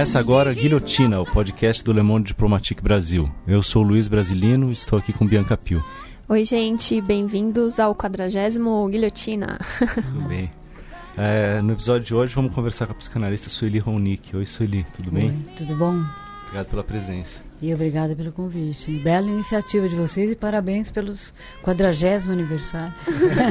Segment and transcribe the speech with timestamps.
[0.00, 3.30] Começa agora Guilhotina, o podcast do Le Monde Diplomatique Brasil.
[3.46, 5.84] Eu sou Luiz Brasilino e estou aqui com Bianca Pio.
[6.26, 9.58] Oi, gente, bem-vindos ao quadragésimo Guilhotina.
[9.78, 10.50] Tudo bem.
[11.18, 14.34] É, no episódio de hoje vamos conversar com a psicanalista Sueli Ronick.
[14.34, 15.28] Oi, Sueli, tudo bem?
[15.28, 16.02] Oi, tudo bom?
[16.44, 17.49] Obrigado pela presença.
[17.62, 18.90] E obrigada pelo convite.
[18.92, 21.32] Bela iniciativa de vocês e parabéns pelos
[21.62, 22.94] quadragésimo aniversário.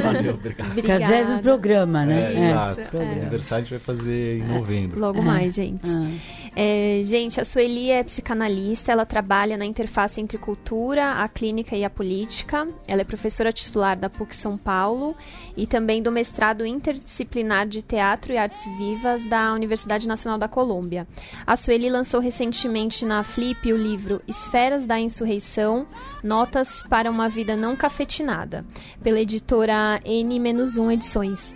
[0.04, 0.74] Valeu, obrigado.
[0.82, 2.34] Quadragésimo programa, né?
[2.34, 2.50] É, é.
[2.50, 2.98] exato.
[2.98, 3.00] É.
[3.00, 5.00] O aniversário a gente vai fazer em novembro.
[5.00, 5.88] Logo mais, gente.
[5.88, 6.40] Ah.
[6.56, 11.86] É, gente, a Sueli é psicanalista, ela trabalha na interface entre cultura, a clínica e
[11.86, 12.68] a política.
[12.88, 15.16] Ela é professora titular da PUC São Paulo
[15.56, 21.08] e também do mestrado interdisciplinar de teatro e artes vivas da Universidade Nacional da Colômbia.
[21.46, 25.86] A Sueli lançou recentemente na Flip o livro Esferas da Insurreição,
[26.24, 28.66] Notas para uma Vida Não Cafetinada,
[29.02, 31.54] pela editora N-1 Edições.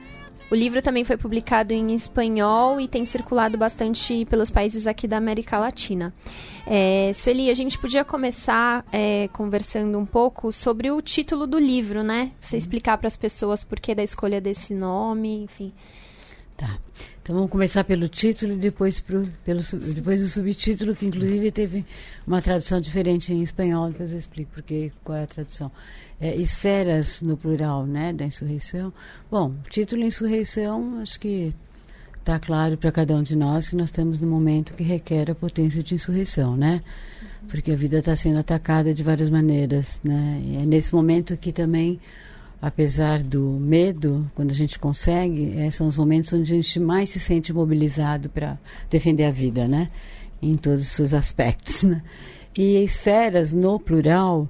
[0.54, 5.18] O livro também foi publicado em espanhol e tem circulado bastante pelos países aqui da
[5.18, 6.14] América Latina.
[6.68, 12.04] É, Sueli, a gente podia começar é, conversando um pouco sobre o título do livro,
[12.04, 12.32] né?
[12.40, 15.74] Você explicar para as pessoas por que da escolha desse nome, enfim.
[16.64, 16.80] Tá.
[17.22, 19.60] Então vamos começar pelo título e depois, pro, pelo,
[19.94, 21.86] depois do subtítulo, que inclusive teve
[22.26, 25.70] uma tradução diferente em espanhol, depois eu explico porque, qual é a tradução.
[26.22, 28.94] É, esferas no plural, né, da insurreição.
[29.30, 31.54] Bom, título insurreição, acho que
[32.18, 35.36] está claro para cada um de nós que nós estamos no momento que requer a
[35.36, 36.82] potência de insurreição, né?
[37.50, 40.42] Porque a vida está sendo atacada de várias maneiras, né?
[40.46, 42.00] E é nesse momento que também
[42.64, 47.10] apesar do medo, quando a gente consegue, é, são os momentos onde a gente mais
[47.10, 48.58] se sente mobilizado para
[48.90, 49.90] defender a vida, né?
[50.42, 52.02] Em todos os seus aspectos, né?
[52.58, 54.48] E esferas no plural,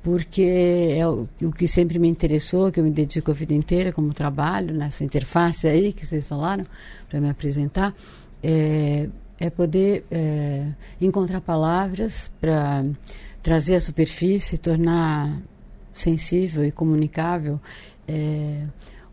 [0.00, 3.92] porque é o, o, que sempre me interessou, que eu me dedico a vida inteira
[3.92, 6.64] como trabalho, nessa interface aí que vocês falaram,
[7.08, 7.92] para me apresentar,
[8.44, 9.08] é,
[9.40, 10.68] é poder é,
[11.00, 12.84] encontrar palavras para
[13.42, 15.42] trazer à superfície, tornar
[16.00, 17.60] sensível e comunicável
[18.06, 18.62] é,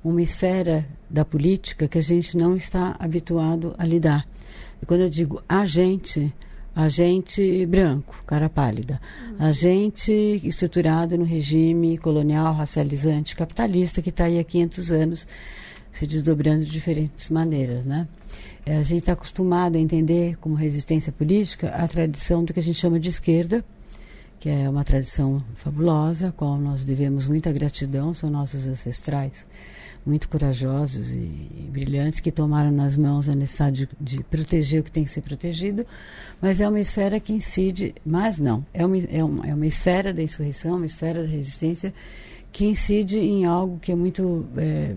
[0.03, 4.27] uma esfera da política que a gente não está habituado a lidar.
[4.81, 6.33] E quando eu digo a gente,
[6.75, 8.99] a gente branco, cara pálida,
[9.39, 10.11] a gente
[10.43, 15.27] estruturado no regime colonial, racializante, capitalista que está aí há 500 anos
[15.91, 18.07] se desdobrando de diferentes maneiras, né?
[18.65, 22.63] É, a gente está acostumado a entender como resistência política a tradição do que a
[22.63, 23.63] gente chama de esquerda,
[24.43, 29.47] que é uma tradição fabulosa, a qual nós devemos muita gratidão, são nossos ancestrais
[30.05, 34.91] muito corajosos e, brilhantes que tomaram nas mãos a necessidade de, de, proteger o que
[34.91, 35.87] tem que ser protegido,
[36.41, 40.13] mas é uma esfera que incide, mas não, é uma, é uma, é uma esfera
[40.13, 41.93] da insurreição, uma esfera da resistência
[42.51, 44.93] que incide em algo que é muito é,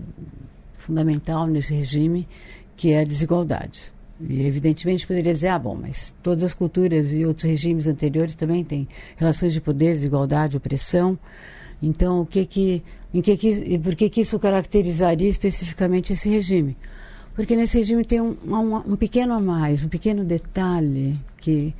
[0.77, 2.27] fundamental nesse regime,
[2.75, 3.93] que é a desigualdade.
[4.19, 8.63] E evidentemente poderia dizer, ah, bom, mas todas as culturas e outros regimes anteriores também
[8.63, 11.17] têm relações de poder, desigualdade, opressão.
[11.81, 12.83] Então, o que que,
[13.13, 16.75] em que que, por que que isso caracterizaria especificamente esse regime?
[17.35, 21.71] Porque nesse regime tem um, um, um pequeno a mais, um pequeno detalhe que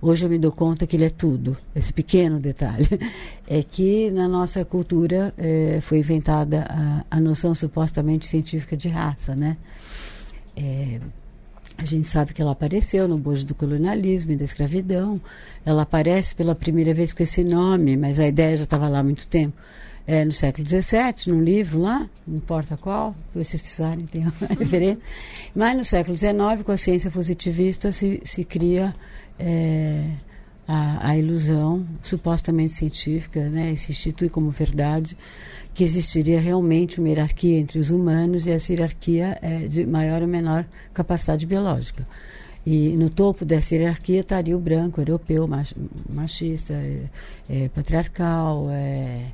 [0.00, 1.56] hoje eu me dou conta que ele é tudo.
[1.74, 2.86] Esse pequeno detalhe
[3.48, 9.34] é que na nossa cultura é, foi inventada a, a, noção supostamente científica de raça,
[9.34, 9.56] né?
[10.54, 11.00] É,
[11.78, 15.20] a gente sabe que ela apareceu no bojo do colonialismo e da escravidão.
[15.64, 19.02] Ela aparece pela primeira vez com esse nome, mas a ideia já estava lá há
[19.02, 19.56] muito tempo.
[20.06, 25.00] É, no século XVII, num livro lá, não importa qual, vocês precisarem, tem uma referência.
[25.54, 28.94] Mas no século XIX, com a ciência positivista, se, se cria
[29.36, 30.08] é,
[30.66, 35.16] a, a, ilusão supostamente científica, né, e se institui como verdade
[35.76, 40.26] que existiria realmente uma hierarquia entre os humanos e essa hierarquia é de maior ou
[40.26, 40.64] menor
[40.94, 42.08] capacidade biológica.
[42.64, 45.46] E no topo dessa hierarquia estaria o branco, europeu,
[46.08, 47.02] machista, é,
[47.50, 49.26] é, patriarcal, é,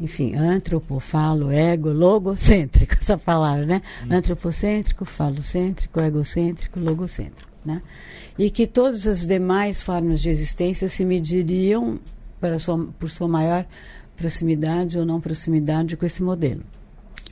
[0.00, 3.82] enfim, antropo, falo, ego, logocêntrico, essa palavra, né?
[4.04, 4.12] Hum.
[4.12, 7.82] Antropocêntrico, falocêntrico, egocêntrico, logocêntrico, né?
[8.38, 11.98] E que todas as demais formas de existência se mediriam
[12.40, 13.66] para sua, por sua maior
[14.18, 16.62] proximidade ou não proximidade com esse modelo.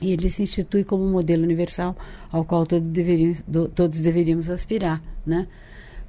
[0.01, 1.95] E ele se institui como um modelo universal
[2.31, 5.47] ao qual todos deveríamos, do, todos deveríamos aspirar, né?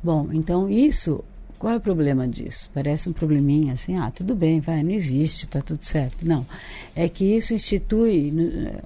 [0.02, 1.24] Bom, então isso,
[1.58, 2.70] qual é o problema disso?
[2.72, 6.26] Parece um probleminha assim, ah, tudo bem, vai, não existe, está tudo certo.
[6.26, 6.46] Não,
[6.94, 8.32] é que isso institui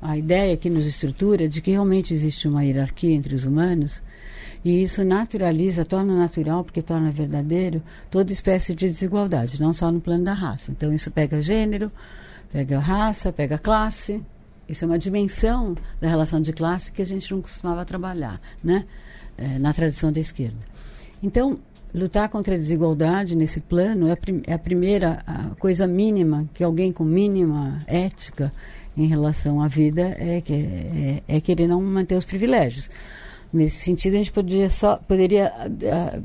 [0.01, 4.01] a ideia que nos estrutura de que realmente existe uma hierarquia entre os humanos
[4.65, 10.01] e isso naturaliza, torna natural, porque torna verdadeiro, toda espécie de desigualdade, não só no
[10.01, 10.71] plano da raça.
[10.71, 11.91] Então, isso pega gênero,
[12.51, 14.23] pega raça, pega classe.
[14.69, 18.85] Isso é uma dimensão da relação de classe que a gente não costumava trabalhar, né?
[19.37, 20.59] É, na tradição da esquerda.
[21.23, 21.59] Então,
[21.93, 26.49] lutar contra a desigualdade nesse plano é a, prim é a primeira a coisa mínima
[26.55, 28.53] que alguém com mínima ética
[28.97, 32.91] em relação à vida é, que, é, é querer não manter os privilégios.
[33.53, 36.23] Nesse sentido, a gente poderia, só, poderia uh,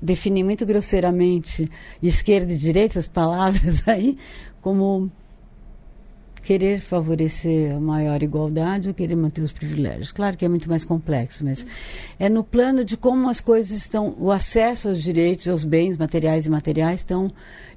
[0.00, 1.68] definir muito grosseiramente
[2.02, 4.16] esquerda e direita, as palavras aí,
[4.60, 5.10] como
[6.42, 10.10] querer favorecer a maior igualdade ou querer manter os privilégios.
[10.10, 11.64] Claro que é muito mais complexo, mas
[12.18, 16.44] é no plano de como as coisas estão, o acesso aos direitos, aos bens materiais
[16.44, 17.30] e imateriais estão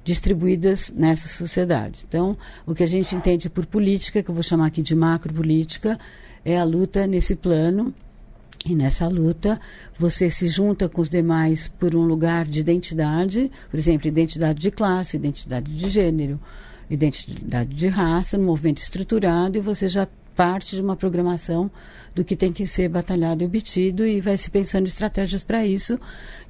[0.04, 2.04] distribuídas nessa sociedade.
[2.08, 2.36] Então,
[2.66, 5.98] o que a gente entende por política, que eu vou chamar aqui de macropolítica,
[6.44, 7.94] é a luta nesse plano
[8.68, 9.60] e nessa luta,
[9.98, 14.70] você se junta com os demais por um lugar de identidade, por exemplo, identidade de
[14.70, 16.40] classe, identidade de gênero,
[16.90, 21.70] identidade de raça, no movimento estruturado, e você já parte de uma programação
[22.14, 25.98] do que tem que ser batalhado e obtido e vai se pensando estratégias para isso.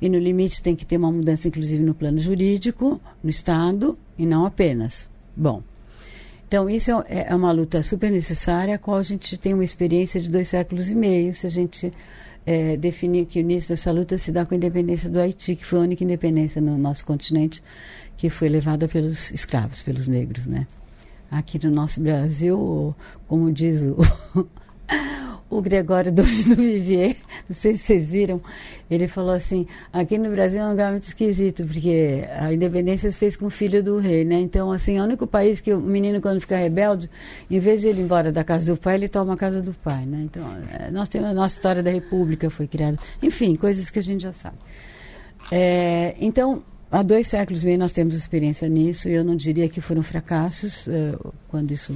[0.02, 4.26] E no limite tem que ter uma mudança, inclusive, no plano jurídico, no Estado, e
[4.26, 5.08] não apenas.
[5.36, 5.62] Bom,
[6.56, 10.19] então isso é, é uma luta super necessária, a qual a gente tem uma experiência
[10.19, 11.93] de dois séculos e meio, se a gente
[12.47, 15.67] é, definir que o início dessa luta se dá com a independência do Haiti, que
[15.67, 17.62] foi a única independência no nosso continente
[18.17, 20.67] que foi levada pelos escravos, pelos negros, né?
[21.31, 22.97] Aqui no nosso Brasil,
[23.29, 24.49] como diz o,
[25.48, 27.16] o Gregório do, do Vivier,
[27.48, 28.40] não sei se vocês viram,
[28.90, 33.16] ele falou assim, aqui no Brasil é um lugar muito esquisito, porque a independência se
[33.16, 34.38] fez com o filho do rei, né?
[34.38, 37.10] Então, assim, é o único país que o menino, quando fica rebelde,
[37.50, 39.72] em vez de ele ir embora da casa do pai, ele toma a casa do
[39.72, 40.22] pai, né?
[40.24, 40.44] Então,
[40.78, 42.98] é, nós temos a nossa história da república foi criada.
[43.22, 44.56] Enfim, coisas que a gente já sabe.
[45.50, 49.68] É, então, há dois séculos e meio nós temos experiência nisso e eu não diria
[49.68, 51.94] que foram fracassos uh, quando isso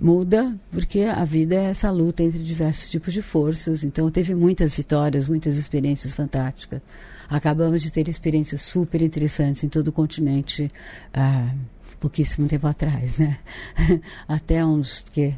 [0.00, 3.84] muda, porque a vida é essa luta entre diversos tipos de forças.
[3.84, 6.80] Então teve muitas vitórias, muitas experiências fantásticas.
[7.28, 10.70] Acabamos de ter experiências super interessantes em todo o continente.
[11.14, 13.38] Uh, pouquíssimo tempo atrás, né?
[14.26, 15.34] Até uns que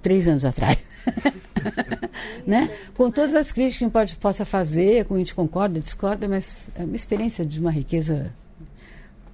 [0.00, 0.78] três anos atrás,
[2.46, 2.70] né?
[2.94, 6.26] Com todas as críticas que a gente pode, possa fazer, com a gente concorda, discorda,
[6.26, 8.32] mas é uma experiência de uma riqueza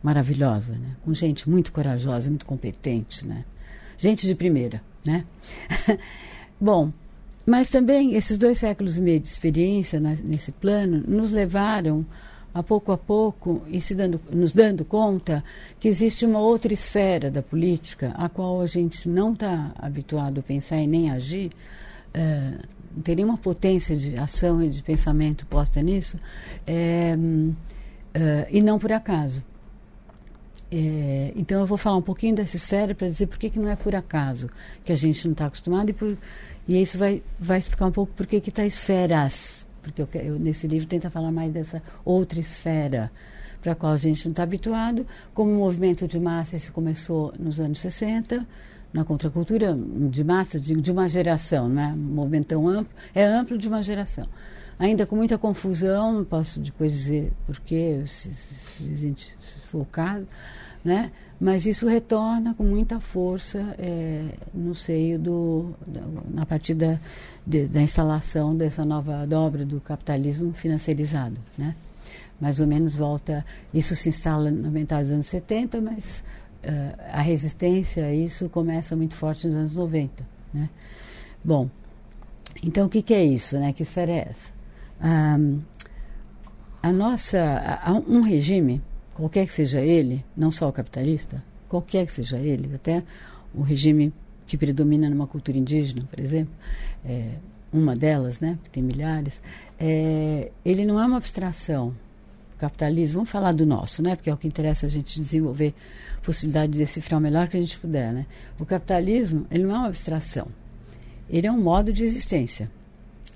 [0.03, 0.97] maravilhosa, né?
[1.05, 3.45] Com gente muito corajosa, muito competente, né?
[4.03, 5.25] Gente de primeira, né?
[6.61, 6.93] Bom,
[7.47, 12.05] mas também esses dois séculos e meio de experiência né, nesse plano nos levaram
[12.53, 15.45] a pouco a pouco e se dando, nos dando conta
[15.79, 20.43] que existe uma outra esfera da política a qual a gente não está habituado a
[20.43, 21.53] pensar e nem agir,
[22.13, 22.55] é,
[22.97, 26.19] não tem nenhuma potência de ação e de pensamento posta nisso,
[26.67, 27.17] é,
[28.15, 29.45] é, e não por acaso.
[30.75, 33.77] É, então eu vou falar um pouquinho dessa esfera para dizer por que, não é
[33.77, 34.49] por acaso
[34.83, 36.17] que a gente não está acostumado e, por,
[36.67, 40.67] e isso vai, vai explicar um pouco por que está esferas porque eu, eu, nesse
[40.67, 43.11] livro tenta falar mais dessa outra esfera
[43.61, 45.07] para a qual a gente não está habituado.
[45.35, 48.47] Como o movimento de massa, esse começou nos anos 60,
[48.93, 49.77] na contracultura
[50.11, 53.69] de massa, de, de uma geração, não é um movimento tão amplo, é amplo de
[53.69, 54.27] uma geração.
[54.79, 59.83] Ainda com muita confusão, não posso depois dizer porquê, se, se a gente se for
[59.83, 60.27] o caso,
[60.85, 61.13] né?
[61.43, 65.75] mas isso retorna com muita força é, no seio do,
[66.33, 67.01] na partir da,
[67.45, 71.75] de, da instalação dessa nova dobra do capitalismo financiarizado, né?
[72.41, 76.23] Mais ou menos volta, isso se instala na metade dos anos 70, mas
[76.63, 80.25] uh, a resistência a isso começa muito forte nos anos 90,
[80.55, 80.71] né?
[81.43, 81.69] Bom,
[82.63, 83.73] então o que, que é isso, né?
[83.73, 84.53] Que esfera é essa?
[85.41, 85.61] Um,
[86.81, 88.81] a nossa, um regime
[89.23, 93.05] qualquer que seja ele, não só o capitalista, qualquer que seja ele, até
[93.55, 94.13] o regime
[94.49, 96.53] que predomina numa cultura indígena, por exemplo,
[97.05, 97.29] é,
[97.73, 99.41] uma delas, né, que tem milhares,
[99.79, 101.95] é, ele não é uma abstração.
[102.57, 105.73] O capitalismo, vamos falar do nosso, né, porque é o que interessa a gente desenvolver
[106.21, 108.13] possibilidade de decifrar o melhor que a gente puder.
[108.13, 108.27] Né?
[108.59, 110.49] O capitalismo, ele não é uma abstração.
[111.31, 112.69] Ele é um modo de existência,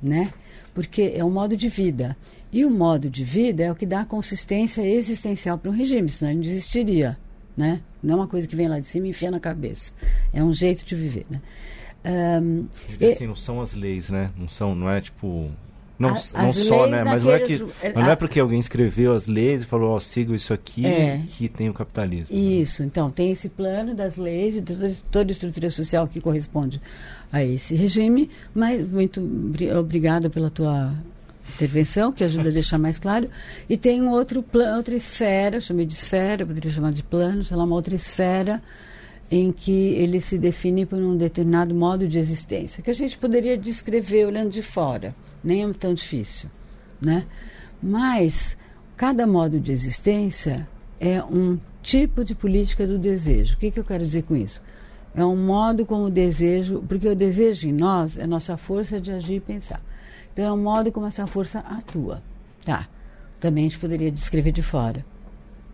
[0.03, 0.33] né?
[0.75, 2.17] porque é um modo de vida.
[2.53, 6.31] E o modo de vida é o que dá consistência existencial para um regime, senão
[6.33, 7.19] ele não existiria.
[7.57, 7.81] Né?
[8.03, 9.93] Não é uma coisa que vem lá de cima e enfia na cabeça.
[10.33, 11.27] É um jeito de viver.
[11.31, 11.41] Né?
[12.41, 12.67] Um,
[13.01, 14.31] e, assim, não são as leis, né?
[14.37, 15.51] Não são, não é tipo.
[15.99, 17.03] Não, a, não só, né?
[17.03, 17.59] Mas não é, que,
[17.95, 20.85] mas não é porque alguém escreveu as leis e falou, ó, oh, siga isso aqui
[20.87, 22.37] é, que tem o capitalismo.
[22.37, 22.43] Né?
[22.43, 22.89] Isso, né?
[22.89, 24.63] então, tem esse plano das leis e
[25.11, 26.83] toda a estrutura social que corresponde
[27.33, 29.27] a esse regime, mas muito
[29.75, 30.93] obrigada pela tua
[31.55, 33.29] intervenção, que ajuda a deixar mais claro,
[33.69, 37.57] e tem um outro plano, outra esfera, chamei de esfera, poderia chamar de plano, sei
[37.57, 38.63] lá, uma outra esfera
[39.31, 43.57] em que ele se define por um determinado modo de existência, que a gente poderia
[43.57, 46.49] descrever olhando de fora, nem é tão difícil,
[47.01, 47.27] né?
[47.83, 48.57] Mas
[48.97, 50.69] cada modo de existência
[51.01, 53.55] é um tipo de política do desejo.
[53.55, 54.63] O que, que eu quero dizer com isso?
[55.15, 59.11] É um modo como o desejo, porque o desejo em nós é nossa força de
[59.11, 59.81] agir e pensar.
[60.37, 62.23] Então é um modo como essa força atua.
[62.63, 62.87] Tá.
[63.41, 65.03] Também a gente poderia descrever de fora.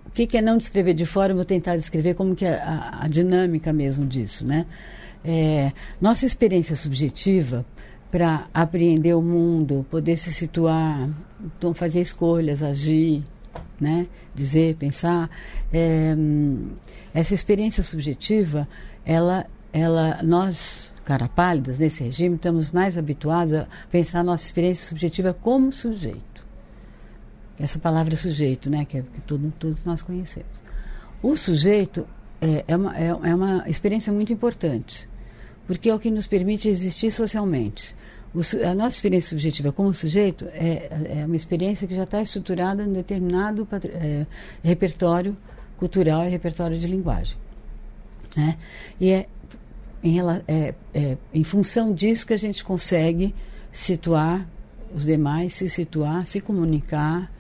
[0.07, 1.33] O que, que é não descrever de fora?
[1.33, 4.67] Eu vou tentar descrever como que é a, a dinâmica mesmo disso, né?
[5.25, 7.67] É, nossa experiência subjetiva
[8.09, 11.11] para apreender o mundo, poder se situar,
[11.45, 13.25] então fazer escolhas, agir,
[13.81, 14.07] né?
[14.33, 15.29] dizer, pensar.
[15.73, 16.15] É,
[17.13, 18.69] essa experiência subjetiva,
[19.05, 24.89] ela, ela, nós, cara pálidas, nesse regime, estamos mais habituados a pensar a nossa experiência
[24.89, 26.45] subjetiva como sujeito.
[27.59, 28.85] Essa palavra sujeito, né?
[28.85, 30.63] que, é, que todo, todos nós conhecemos.
[31.23, 32.07] O sujeito
[32.41, 35.09] é, é, uma, é, é uma experiência muito importante,
[35.67, 37.95] porque é o que nos permite existir socialmente.
[38.35, 42.83] O, a nossa experiência subjetiva como sujeito é, é uma experiência que já está estruturada
[42.83, 44.27] em determinado é,
[44.63, 45.37] repertório
[45.77, 47.37] cultural e repertório de linguagem.
[48.37, 48.57] Né?
[49.01, 49.27] E é
[50.03, 50.19] em,
[50.49, 53.35] é, é em função disso que a gente consegue
[53.71, 54.47] situar
[54.95, 57.31] os demais, se situar, se comunicar,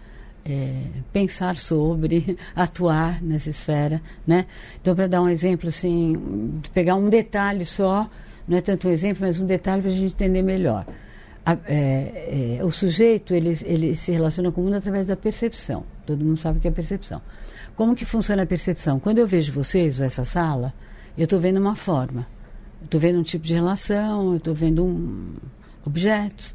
[0.45, 4.47] é, pensar sobre, atuar nessa esfera, né?
[4.81, 8.09] Então, para dar um exemplo, assim, pegar um detalhe só
[8.47, 10.87] não é tanto um exemplo, mas um detalhe para a gente entender melhor.
[11.45, 15.85] A, é, é, o sujeito ele, ele se relaciona com o mundo através da percepção.
[16.07, 17.21] Todo mundo sabe o que é percepção.
[17.75, 19.00] Como que funciona a percepção?
[19.00, 20.73] Quando eu vejo vocês ou essa sala,
[21.16, 22.26] eu estou vendo uma forma.
[22.85, 25.35] Estou vendo um tipo de relação, estou vendo um
[25.85, 26.55] objetos.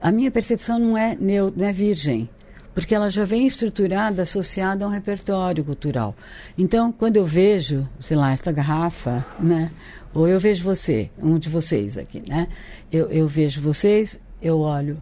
[0.00, 2.28] a minha percepção não é, neo, não é virgem,
[2.74, 6.14] porque ela já vem estruturada, associada a um repertório cultural.
[6.58, 9.70] Então, quando eu vejo, sei lá, esta garrafa, né,
[10.12, 12.48] ou eu vejo você, um de vocês aqui, né?
[12.90, 15.00] Eu, eu vejo vocês, eu olho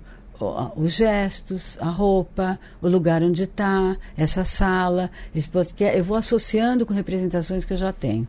[0.77, 6.85] os gestos, a roupa, o lugar onde está, essa sala, esse podcast, eu vou associando
[6.85, 8.27] com representações que eu já tenho.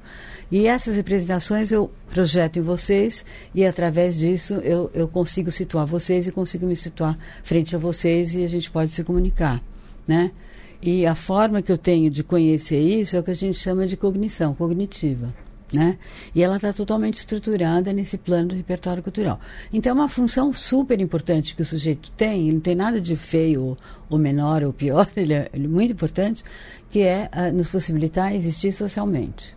[0.53, 6.27] E essas representações eu projeto em vocês e através disso eu, eu consigo situar vocês
[6.27, 9.63] e consigo me situar frente a vocês e a gente pode se comunicar,
[10.07, 10.31] né?
[10.79, 13.87] E a forma que eu tenho de conhecer isso é o que a gente chama
[13.87, 15.33] de cognição cognitiva.
[15.73, 15.97] Né?
[16.35, 19.39] E ela está totalmente estruturada nesse plano do repertório cultural.
[19.73, 23.75] Então, é uma função super importante que o sujeito tem, não tem nada de feio
[24.07, 26.43] ou, menor ou pior, ele é, ele é, muito importante,
[26.91, 29.55] que é uh, nos possibilitar existir socialmente.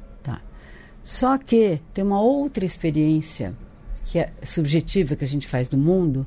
[1.07, 3.55] Só que tem uma outra experiência
[4.07, 6.27] que é subjetiva que a gente faz do mundo,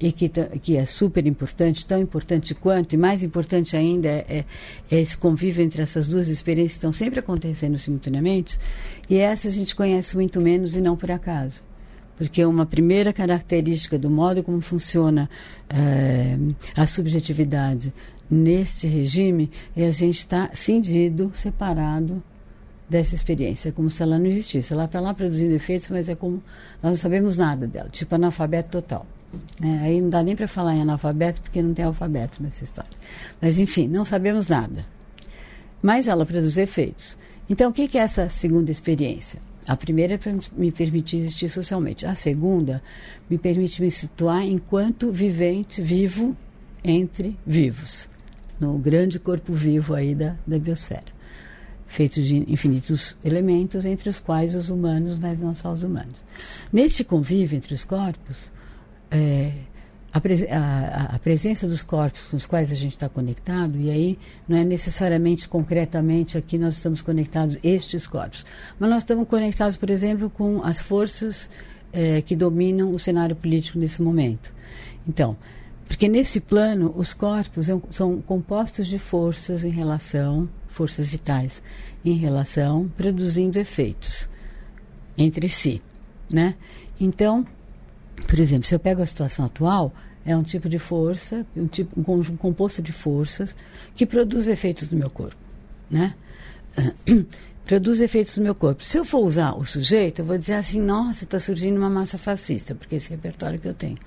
[0.00, 4.44] e que, que é super importante, tão importante quanto, e mais importante ainda é, é,
[4.90, 8.58] é, esse convívio entre essas duas experiências que estão sempre acontecendo simultaneamente,
[9.08, 11.62] e essa a gente conhece muito menos e não por acaso.
[12.16, 15.28] Porque uma primeira característica do modo como funciona
[15.68, 16.38] é,
[16.74, 17.92] a subjetividade
[18.30, 22.22] neste regime é a gente estar tá cindido, separado
[22.88, 24.72] dessa experiência, é como se ela não existisse.
[24.72, 26.42] Ela está lá produzindo efeitos, mas é como
[26.82, 29.06] nós não sabemos nada dela, tipo analfabeto total.
[29.62, 32.90] É, aí não dá nem para falar em analfabeto, porque não tem alfabeto nessa história.
[33.40, 34.86] Mas, enfim, não sabemos nada.
[35.82, 37.16] Mas ela produz efeitos.
[37.48, 39.40] Então, o que, que é essa segunda experiência?
[39.66, 42.04] A primeira é para me permitir existir socialmente.
[42.06, 42.82] A segunda
[43.28, 46.36] me permite me situar enquanto vivente, vivo
[46.82, 48.08] entre vivos,
[48.60, 51.13] no grande corpo vivo aí da, da biosfera,
[51.86, 56.24] feito de infinitos elementos, entre os quais os humanos, mas não só os humanos.
[56.72, 58.50] Neste convívio entre os corpos,
[59.10, 59.52] é,
[60.12, 64.18] a, a, a, presença dos corpos com os quais a gente está conectado, e aí
[64.46, 68.46] não é necessariamente concretamente aqui nós estamos conectados estes corpos,
[68.78, 71.50] mas nós estamos conectados, por exemplo, com as forças
[71.92, 74.52] é, que dominam o cenário político nesse momento.
[75.06, 75.36] Então,
[75.86, 81.62] porque nesse plano os corpos são compostos de forças em relação, forças vitais,
[82.04, 84.28] em relação, produzindo efeitos
[85.16, 85.80] entre si,
[86.30, 86.54] né?
[87.00, 87.46] Então,
[88.26, 91.98] por exemplo, se eu pego a situação atual, é um tipo de força, um, tipo,
[91.98, 93.56] um conjunto composto de forças
[93.94, 95.36] que produz efeitos no meu corpo,
[95.90, 96.14] né?
[97.64, 98.84] produz efeitos no meu corpo.
[98.84, 102.18] Se eu for usar o sujeito, eu vou dizer assim, nossa, está surgindo uma massa
[102.18, 103.98] fascista, porque esse repertório que eu tenho.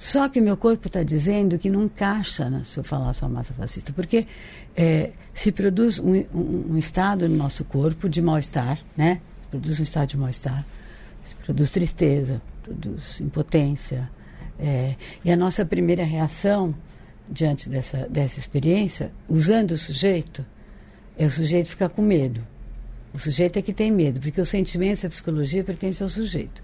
[0.00, 3.52] Só que meu corpo está dizendo que não encaixa né, se eu falar só massa
[3.52, 4.26] fascista, porque
[4.74, 9.20] é, se produz um, um, um, estado no nosso corpo de mal-estar, né?
[9.50, 10.64] Produz um estado de mal-estar,
[11.44, 14.10] produz tristeza, produz impotência.
[14.58, 16.74] É, e a nossa primeira reação
[17.28, 20.46] diante dessa, dessa experiência, usando o sujeito,
[21.18, 22.40] é o sujeito ficar com medo.
[23.12, 26.62] O sujeito é que tem medo, porque os sentimentos e a psicologia pertencem ao sujeito.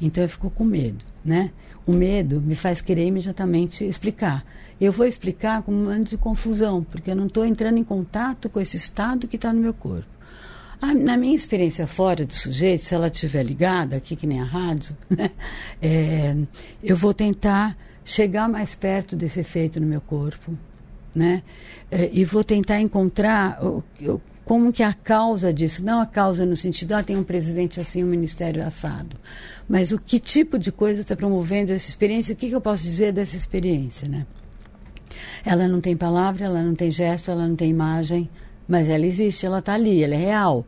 [0.00, 1.50] Então eu fico com medo, né?
[1.84, 4.44] O medo me faz querer imediatamente explicar.
[4.80, 8.48] Eu vou explicar com um momento de confusão, porque eu não estou entrando em contato
[8.48, 10.06] com esse estado que está no meu corpo.
[10.80, 14.44] Ah, na minha experiência fora do sujeito, se ela estiver ligada, aqui que nem a
[14.44, 15.32] rádio, né?
[15.82, 16.36] é,
[16.80, 20.56] eu vou tentar chegar mais perto desse efeito no meu corpo,
[21.14, 21.42] né?
[21.90, 26.46] É, e vou tentar encontrar o, o, como que a causa disso, não a causa
[26.46, 29.14] no sentido, ah, tem um presidente assim, um ministério assado,
[29.68, 32.82] mas o que tipo de coisa está promovendo essa experiência, o que, que eu posso
[32.82, 34.26] dizer dessa experiência, né?
[35.44, 38.26] Ela não tem palavra, ela não tem gesto, ela não tem imagem,
[38.66, 40.64] mas ela existe, ela está ali, ela é real.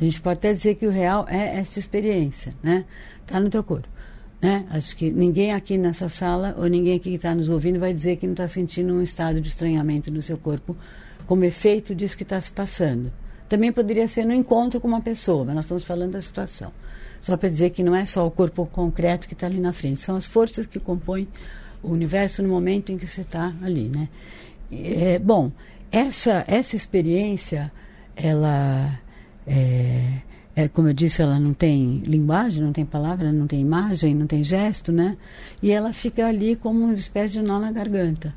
[0.00, 2.84] A gente pode até dizer que o real é essa experiência, né?
[3.22, 3.88] Está no teu corpo.
[4.40, 4.66] Né?
[4.70, 8.18] Acho que ninguém aqui nessa sala ou ninguém aqui que está nos ouvindo vai dizer
[8.18, 10.76] que não está sentindo um estado de estranhamento no seu corpo
[11.26, 13.12] como efeito disso que está se passando.
[13.48, 16.72] Também poderia ser no encontro com uma pessoa, mas nós estamos falando da situação.
[17.20, 20.00] Só para dizer que não é só o corpo concreto que está ali na frente,
[20.00, 21.28] são as forças que compõem
[21.82, 24.08] o universo no momento em que você está ali, né?
[24.70, 25.52] É, bom,
[25.92, 27.72] essa essa experiência,
[28.16, 28.98] ela
[29.46, 30.22] é,
[30.56, 34.26] é, como eu disse, ela não tem linguagem, não tem palavra, não tem imagem, não
[34.26, 35.16] tem gesto, né?
[35.62, 38.34] E ela fica ali como uma espécie de nó na garganta,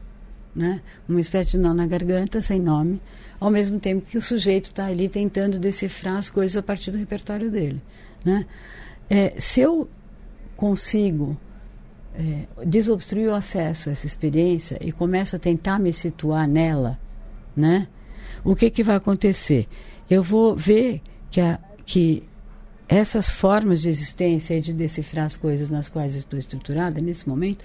[0.56, 0.82] né?
[1.08, 3.02] Uma espécie de nó na garganta, sem nome,
[3.40, 6.98] ao mesmo tempo que o sujeito está ali tentando decifrar as coisas a partir do
[6.98, 7.82] repertório dele,
[8.24, 8.46] né?
[9.10, 9.90] É, se eu
[10.56, 11.38] consigo
[12.16, 17.00] é, desobstruir o acesso a essa experiência e começo a tentar me situar nela,
[17.56, 17.88] né?
[18.44, 19.68] O que que vai acontecer?
[20.10, 22.24] Eu vou ver que a que
[22.88, 27.64] essas formas de existência e de decifrar as coisas nas quais estou estruturada nesse momento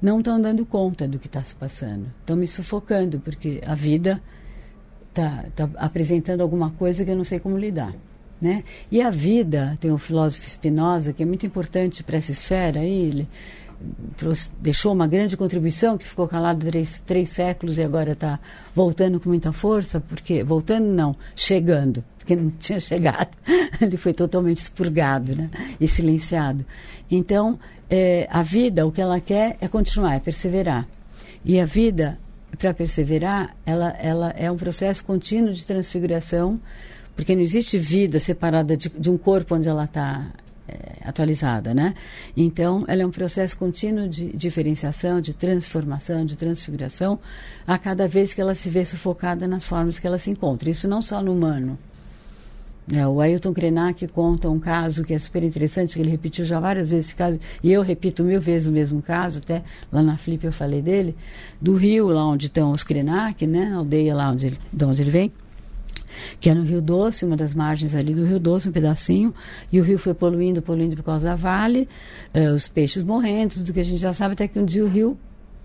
[0.00, 2.06] não estão dando conta do que está se passando.
[2.20, 4.22] Estão me sufocando, porque a vida
[5.08, 7.94] está tá apresentando alguma coisa que eu não sei como lidar.
[8.40, 8.64] Né?
[8.90, 13.08] E a vida, tem o filósofo Spinoza, que é muito importante para essa esfera, aí,
[13.08, 13.28] ele
[14.16, 18.38] trouxe, deixou uma grande contribuição, que ficou calado três, três séculos e agora está
[18.74, 23.30] voltando com muita força, porque voltando não, chegando, porque não tinha chegado,
[23.80, 25.50] ele foi totalmente expurgado né?
[25.80, 26.64] e silenciado.
[27.10, 30.86] Então, é, a vida, o que ela quer é continuar, é perseverar.
[31.44, 32.18] E a vida,
[32.58, 36.60] para perseverar, ela, ela é um processo contínuo de transfiguração,
[37.16, 40.26] porque não existe vida separada de, de um corpo onde ela está
[41.04, 41.94] atualizada, né?
[42.36, 47.18] Então, ela é um processo contínuo de diferenciação, de transformação, de transfiguração,
[47.66, 50.70] a cada vez que ela se vê sufocada nas formas que ela se encontra.
[50.70, 51.78] Isso não só no humano.
[52.92, 56.58] É, o Ailton Krenak conta um caso que é super interessante, que ele repetiu já
[56.58, 60.16] várias vezes esse caso, e eu repito mil vezes o mesmo caso, até lá na
[60.16, 61.14] Flip eu falei dele,
[61.60, 65.02] do rio lá onde estão os Krenak, né, a aldeia lá onde ele, de onde
[65.02, 65.32] ele vem,
[66.40, 69.34] que é no Rio Doce, uma das margens ali do Rio Doce, um pedacinho,
[69.70, 71.88] e o rio foi poluindo, poluindo por causa da vale,
[72.34, 74.88] uh, os peixes morrendo, tudo que a gente já sabe, até que um dia o
[74.88, 75.18] rio,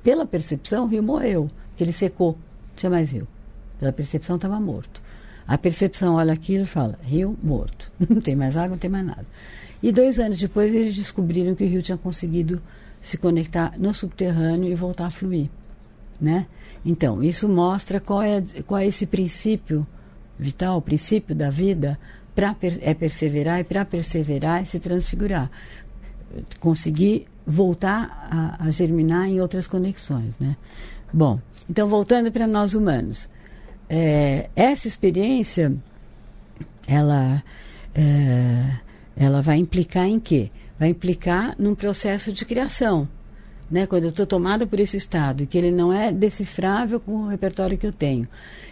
[0.03, 3.27] pela percepção, o rio morreu, que ele secou, não tinha mais rio.
[3.79, 5.01] Pela percepção estava morto.
[5.47, 9.05] A percepção olha aquilo e fala, rio morto, não tem mais água, não tem mais
[9.05, 9.25] nada.
[9.81, 12.61] E dois anos depois eles descobriram que o rio tinha conseguido
[13.01, 15.47] se conectar no subterrâneo e voltar a fluir.
[16.19, 16.47] Né?
[16.83, 19.85] Então, isso mostra qual é, qual é esse princípio
[20.37, 21.99] vital, o princípio da vida,
[22.33, 25.49] pra, é perseverar e para perseverar é se transfigurar.
[26.59, 30.33] Conseguir voltar a, a, germinar em outras conexões.
[30.39, 30.57] Né?
[31.13, 33.29] Bom, então voltando para nós humanos.
[33.89, 35.73] É, essa experiência,
[36.87, 37.43] ela,
[37.93, 38.71] é,
[39.15, 40.49] ela vai implicar em quê?
[40.77, 43.07] Vai implicar num processo de criação
[43.69, 47.27] né, quando eu estou tomada por esse estado, que ele não é decifrável com o
[47.27, 48.27] repertório que eu tenho,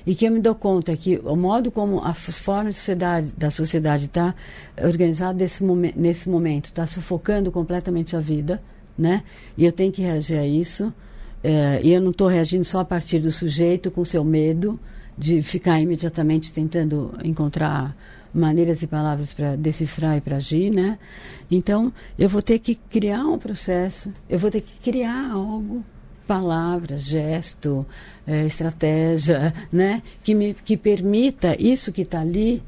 [0.05, 4.05] e que eu me dou conta que o modo como as formas sociedade, da sociedade
[4.05, 4.35] está
[4.83, 8.61] organizada momen nesse momento está sufocando completamente a vida,
[8.97, 9.23] né,
[9.57, 10.93] e eu tenho que reagir a isso,
[11.43, 14.79] é, e eu não estou reagindo só a partir do sujeito com seu medo
[15.17, 17.95] de ficar imediatamente tentando encontrar
[18.33, 20.97] maneiras e palavras para decifrar e para agir, né?
[21.51, 25.83] Então, eu vou ter que criar um processo, eu vou ter que criar algo,
[26.25, 27.85] palavra, gesto,
[28.25, 30.01] é, estratégia, né?
[30.23, 32.63] Que me que permita isso que está ali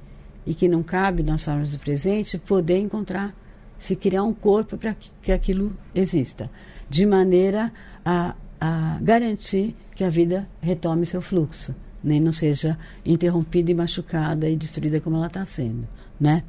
[0.46, 3.36] e que não cabe nas formas do presente poder encontrar,
[3.80, 6.50] se criar um corpo para que, que aquilo exista,
[6.90, 7.74] de maneira
[8.06, 11.74] a, a garantir que a vida retome seu fluxo
[12.06, 15.88] nem não seja interrompida e machucada e destruída como ela está sendo.
[16.18, 16.44] Né?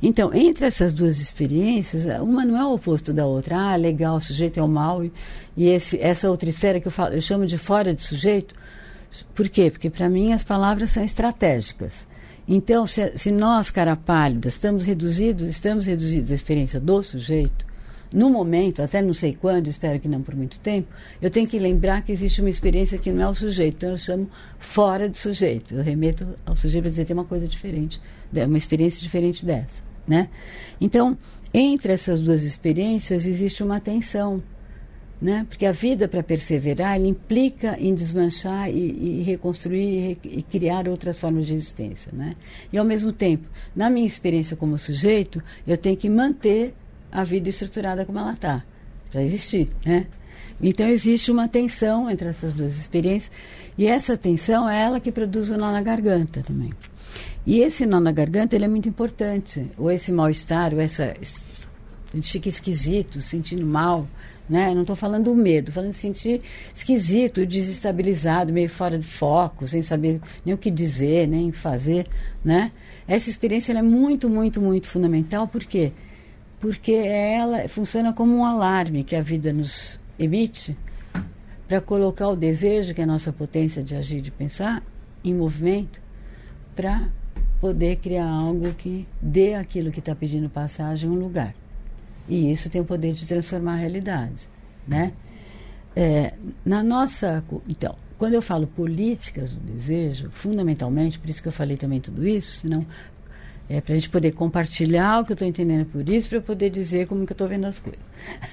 [0.00, 3.56] Então, entre essas duas experiências, uma não é o oposto da outra.
[3.56, 5.12] Ah, legal, o sujeito é o mal e,
[5.56, 8.54] e esse, essa outra esfera que eu, falo, eu chamo de fora de sujeito.
[9.34, 9.70] Por quê?
[9.70, 12.06] Porque para mim as palavras são estratégicas.
[12.46, 17.66] Então, se, se nós, cara pálida, estamos reduzidos, estamos reduzidos à experiência do sujeito,
[18.12, 20.88] no momento, até não sei quando, espero que não por muito tempo,
[21.20, 23.98] eu tenho que lembrar que existe uma experiência que não é o sujeito, então eu
[23.98, 25.74] chamo fora de sujeito.
[25.74, 28.00] Eu remeto ao sujeito para dizer tem uma coisa diferente,
[28.32, 30.28] uma experiência diferente dessa, né?
[30.80, 31.18] Então,
[31.52, 34.42] entre essas duas experiências existe uma tensão,
[35.20, 35.44] né?
[35.46, 41.18] Porque a vida para perseverar implica em desmanchar e, e reconstruir e, e, criar outras
[41.18, 42.34] formas de existência, né?
[42.72, 46.74] E ao mesmo tempo, na minha experiência como sujeito, eu tenho que manter
[47.10, 48.64] a vida estruturada como ela está,
[49.10, 50.06] para existir, né?
[50.60, 53.30] Então existe uma tensão entre essas duas experiências
[53.76, 56.72] e essa tensão é ela que produz o nó na garganta também.
[57.46, 61.14] E esse nó na garganta ele é muito importante, ou esse mal-estar, ou essa
[62.12, 64.08] a gente fica esquisito, sentindo mal,
[64.48, 64.72] né?
[64.74, 66.40] Não estou falando do medo, falando de sentir
[66.74, 72.06] esquisito, desestabilizado, meio fora de foco, sem saber nem o que dizer, nem o fazer,
[72.42, 72.72] né?
[73.06, 75.92] Essa experiência é muito, muito, muito fundamental, por quê?
[76.60, 80.76] Porque ela funciona como um alarme que a vida nos emite
[81.68, 84.82] para colocar o desejo, que é a nossa potência de agir, de pensar,
[85.22, 86.00] em movimento,
[86.74, 87.08] para
[87.60, 91.54] poder criar algo que dê aquilo que está pedindo passagem um lugar.
[92.28, 94.48] E isso tem o poder de transformar a realidade,
[94.86, 95.12] né?
[95.94, 101.52] É, na nossa, então, quando eu falo políticas do desejo, fundamentalmente, por isso que eu
[101.52, 102.86] falei também tudo isso, senão
[103.68, 106.42] é, para a gente poder compartilhar o que eu estou entendendo por isso, para eu
[106.42, 108.00] poder dizer como que eu estou vendo as coisas.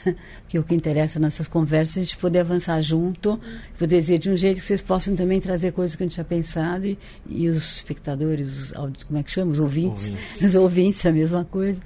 [0.42, 3.40] Porque o que interessa nessas conversas é a gente poder avançar junto,
[3.78, 6.26] poder dizer de um jeito que vocês possam também trazer coisas que a gente tinha
[6.26, 6.98] pensado e,
[7.28, 9.52] e os espectadores, os, como é que chama?
[9.52, 10.42] Os ouvintes, ouvintes.
[10.44, 11.80] Os ouvintes, a mesma coisa,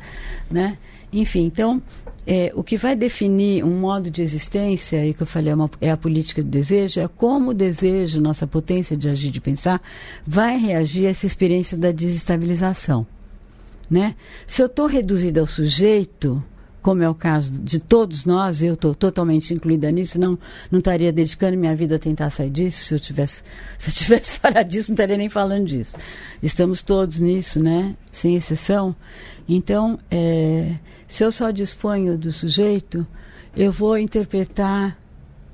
[0.50, 0.78] né?
[1.12, 1.82] Enfim, então,
[2.26, 5.70] é, o que vai definir um modo de existência, e que eu falei, é, uma,
[5.82, 9.82] é, a política do desejo, é como o desejo, nossa potência de agir, de pensar,
[10.26, 13.08] vai reagir a essa experiência da desestabilização.
[13.90, 14.16] Né?
[14.46, 16.44] Se eu estou reduzida ao sujeito,
[16.82, 20.40] como é o caso de todos nós, eu estou totalmente incluída nisso, não,
[20.72, 23.44] não estaria dedicando minha vida a tentar sair disso, se eu tivesse,
[23.78, 25.98] se eu tivesse fora disso, não estaria nem falando disso.
[26.42, 27.96] Estamos todos nisso, né?
[28.12, 28.96] Sem exceção.
[29.48, 30.76] Então, é,
[31.08, 33.06] se eu só disponho do sujeito,
[33.56, 34.98] eu vou interpretar,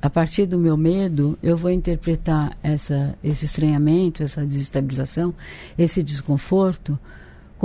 [0.01, 5.33] a partir do meu medo, eu vou interpretar essa, esse estranhamento, essa desestabilização,
[5.77, 6.99] esse desconforto,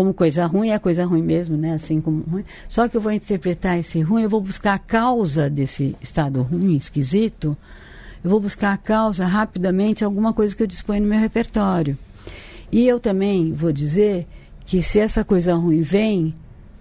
[0.00, 1.74] como coisa ruim, é coisa ruim mesmo, né?
[1.74, 2.42] Assim como ruim.
[2.70, 6.74] Só que eu vou interpretar esse ruim, eu vou buscar a causa desse estado ruim,
[6.74, 7.54] esquisito.
[8.24, 11.98] Eu vou buscar a causa rapidamente, alguma coisa que eu disponho no meu repertório.
[12.72, 14.26] E eu também vou dizer
[14.64, 16.34] que se essa coisa ruim vem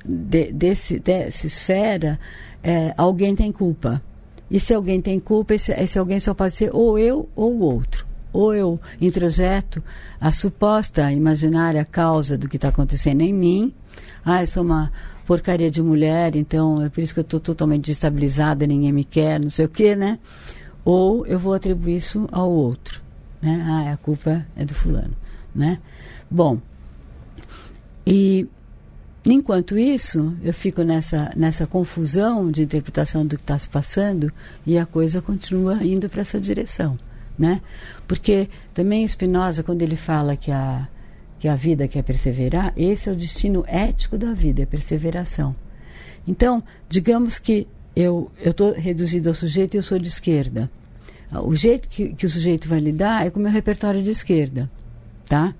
[0.05, 2.17] de, desse, dessa esfera,
[2.63, 4.01] é, alguém tem culpa.
[4.49, 7.59] E se alguém tem culpa, esse, esse alguém só pode ser ou eu ou o
[7.63, 9.83] outro ou eu introjeto
[10.19, 13.73] a suposta imaginária causa do que está acontecendo em mim.
[14.23, 14.91] Ah, eu sou uma
[15.25, 19.39] porcaria de mulher, então é por isso que eu estou totalmente destabilizada, ninguém me quer,
[19.39, 20.19] não sei o quê, né?
[20.83, 23.01] Ou eu vou atribuir isso ao outro,
[23.41, 23.65] né?
[23.67, 25.15] Ah, a culpa é do fulano,
[25.53, 25.79] né?
[26.29, 26.59] Bom,
[28.05, 28.47] e
[29.25, 34.31] enquanto isso, eu fico nessa, nessa confusão de interpretação do que está se passando
[34.65, 36.97] e a coisa continua indo para essa direção
[37.39, 37.61] né?
[38.05, 40.87] Porque também Spinoza, quando ele fala que a,
[41.39, 45.55] que a vida quer perseverar, esse é o destino ético da vida, é perseveração.
[46.27, 50.69] Então, digamos que eu estou reduzido ao sujeito e eu sou de esquerda.
[51.43, 54.69] O jeito que, que o sujeito vai lidar é com o meu repertório de esquerda,
[55.27, 55.55] tá?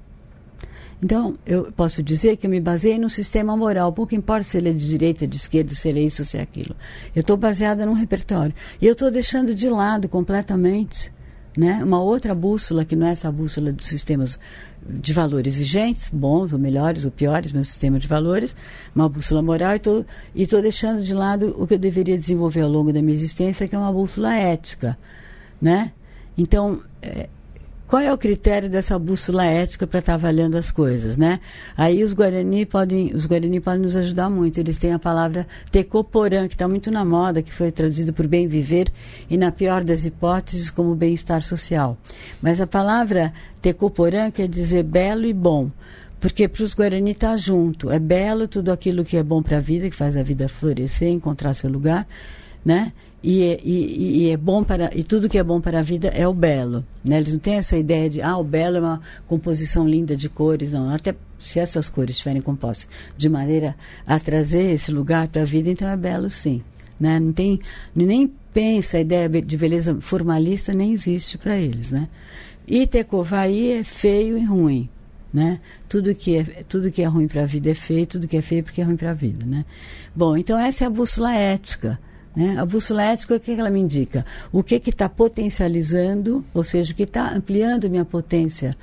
[1.02, 4.70] Então, eu posso dizer que eu me baseei num sistema moral, pouco importa se ele
[4.70, 6.76] é de direita, de esquerda, se ele é isso, se é aquilo.
[7.16, 8.54] Eu estou baseada num repertório.
[8.82, 11.12] E eu estou deixando de lado completamente
[11.60, 11.84] né?
[11.84, 14.40] Uma outra bússola, que não é essa bússola dos sistemas
[14.82, 18.56] de valores vigentes, bons ou melhores ou piores, meu sistema de valores,
[18.96, 19.74] uma bússola moral,
[20.34, 23.68] e estou deixando de lado o que eu deveria desenvolver ao longo da minha existência,
[23.68, 24.98] que é uma bússola ética.
[25.62, 25.92] Né?
[26.38, 27.28] Então, é,
[27.90, 31.40] qual é o critério dessa bússola ética para estar tá avaliando as coisas, né?
[31.76, 34.60] Aí os Guarani podem, os Guarani podem nos ajudar muito.
[34.60, 38.48] Eles têm a palavra tecoporã, que está muito na moda, que foi traduzida por bem
[38.48, 38.92] viver
[39.28, 41.98] e na pior das hipóteses como bem-estar social.
[42.40, 45.72] Mas a palavra tecoporã quer dizer belo e bom
[46.20, 47.90] porque para os Guarani está junto.
[47.90, 51.10] É belo tudo aquilo que é bom para a vida, que faz a vida florescer,
[51.10, 52.06] encontrar seu lugar,
[52.64, 52.94] né?
[53.22, 56.08] E, é, e, e, é bom para e tudo que é bom para a vida
[56.08, 57.18] é o belo né?
[57.18, 60.72] eles não têm essa ideia de ah o belo é uma composição linda de cores
[60.72, 63.76] não até se essas cores estiverem compostas de maneira
[64.08, 66.62] a trazer esse lugar para a vida então é belo sim
[66.98, 67.60] né não tem
[67.94, 72.08] nem pensa a ideia de beleza formalista nem existe para eles né
[72.66, 74.90] e Tecovaí é feio e ruim
[75.34, 75.60] Né?
[75.90, 78.42] Tudo que é tudo que é ruim para a vida é feio, tudo que é
[78.42, 79.64] feio porque é ruim para a vida, né?
[80.16, 82.00] Bom, então essa é a bússola ética.
[82.36, 82.58] Né?
[82.58, 84.26] A bússola ética, o que ela me indica?
[84.52, 88.76] O que está potencializando, ou seja, o que está ampliando minha potência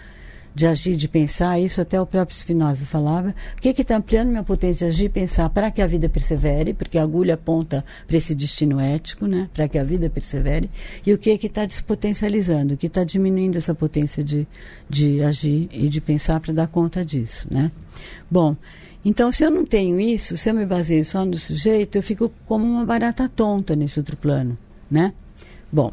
[0.56, 3.35] de agir, de pensar, isso até o próprio Spinoza falava.
[3.59, 6.72] O que está ampliando minha potência de agir e pensar para que a vida persevere,
[6.72, 9.50] porque a agulha aponta para esse destino ético, né?
[9.52, 10.70] para que a vida persevere,
[11.04, 14.48] e o que está despotencializando, o que está diminuindo essa potência de,
[14.88, 17.46] de agir e de pensar para dar conta disso.
[17.50, 17.70] Né?
[18.30, 18.56] Bom,
[19.04, 22.32] então, se eu não tenho isso, se eu me baseio só no sujeito, eu fico
[22.46, 24.59] como uma barata tonta nesse outro plano,
[24.90, 25.12] né?
[25.70, 25.92] Bom,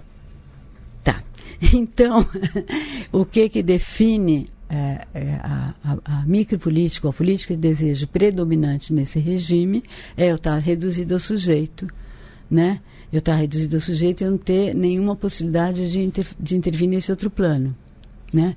[1.04, 1.24] tá.
[1.74, 2.26] Então,
[3.12, 8.92] o que que define é, é, a, a, a micropolítica, a política de desejo predominante
[8.92, 9.84] nesse regime
[10.18, 11.88] é eu estar reduzido ao sujeito,
[12.50, 12.82] né?
[13.12, 17.12] Eu estar reduzido ao sujeito e não ter nenhuma possibilidade de, inter, de intervir nesse
[17.12, 17.76] outro plano,
[18.34, 18.56] né?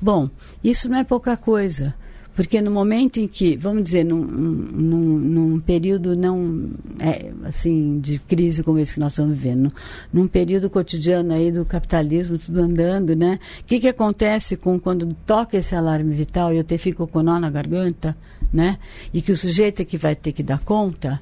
[0.00, 0.30] Bom,
[0.64, 1.94] isso não é pouca coisa.
[2.34, 8.18] Porque no momento em que, vamos dizer, num, num, num período não é, assim de
[8.18, 9.72] crise como esse que nós estamos vivendo,
[10.12, 13.38] num, período cotidiano aí do capitalismo, tudo andando, né?
[13.60, 17.22] O que, que acontece com quando toca esse alarme vital e eu te fico com
[17.22, 18.16] nó na garganta,
[18.52, 18.78] né?
[19.12, 21.20] E que o sujeito é que vai ter que dar conta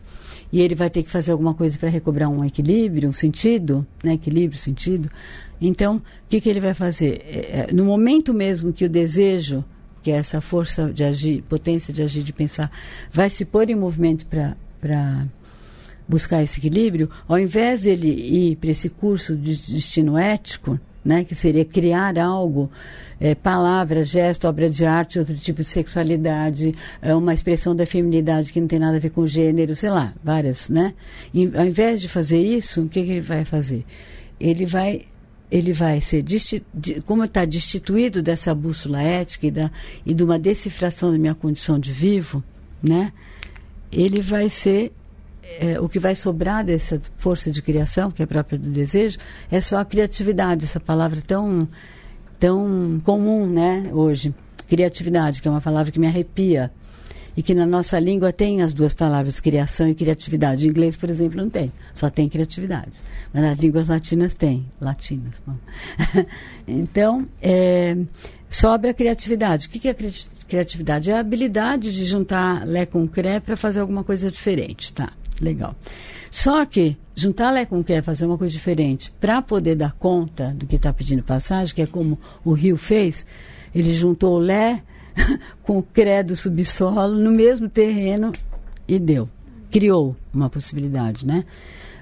[0.53, 4.15] e ele vai ter que fazer alguma coisa para recobrar um equilíbrio, um sentido, né?
[4.15, 5.11] Equilíbrio, sentido.
[5.61, 7.23] Então, o que, que ele vai fazer?
[7.27, 9.65] É, é no momento mesmo que o desejo
[10.09, 12.71] que essa força de agir, potência de agir, de pensar,
[13.13, 15.27] vai se pôr em movimento para
[16.09, 21.35] buscar esse equilíbrio, ao invés dele ir para esse curso de destino ético, né, que
[21.35, 22.71] seria criar algo,
[23.21, 28.51] é, palavra, gesto, obra de arte, outro tipo de sexualidade, é, uma expressão da feminilidade
[28.51, 30.95] que não tem nada a ver com gênero, sei lá, várias, né?
[31.35, 33.85] E, ao invés de fazer isso, o que, que ele vai fazer?
[34.41, 35.05] Ele vai
[35.51, 36.25] ele vai ser,
[37.07, 39.71] como está destituído dessa bússola ética e, da,
[40.05, 42.43] e de uma decifração da minha condição de vivo,
[42.83, 43.13] né?
[43.91, 44.93] ele vai ser,
[45.59, 49.19] é, o que vai sobrar dessa força de criação, que é própria do desejo,
[49.51, 51.69] é só a criatividade, essa palavra tão,
[52.39, 54.35] tão comum né, hoje.
[54.69, 56.71] Criatividade, que é uma palavra que me arrepia
[57.39, 60.67] e que na nossa língua tem as duas palavras criação e criatividade.
[60.67, 63.01] Em inglês, por exemplo, não tem, só tem criatividade.
[63.33, 65.41] Mas nas línguas latinas tem, latinas.
[66.67, 67.97] então, é,
[68.51, 69.69] sobra a criatividade.
[69.69, 69.95] O que é
[70.49, 71.13] criatividade?
[71.13, 75.13] É a habilidade de juntar Lé com Cré para fazer alguma coisa diferente, tá?
[75.41, 75.77] Legal.
[76.33, 80.67] Só que juntar Lé com Cré, fazer uma coisa diferente, para poder dar conta do
[80.67, 83.25] que está pedindo passagem, que é como o Rio fez,
[83.73, 84.83] ele juntou Lé
[85.63, 88.33] com o credo subsolo no mesmo terreno
[88.87, 89.29] e deu.
[89.71, 91.45] Criou uma possibilidade, né?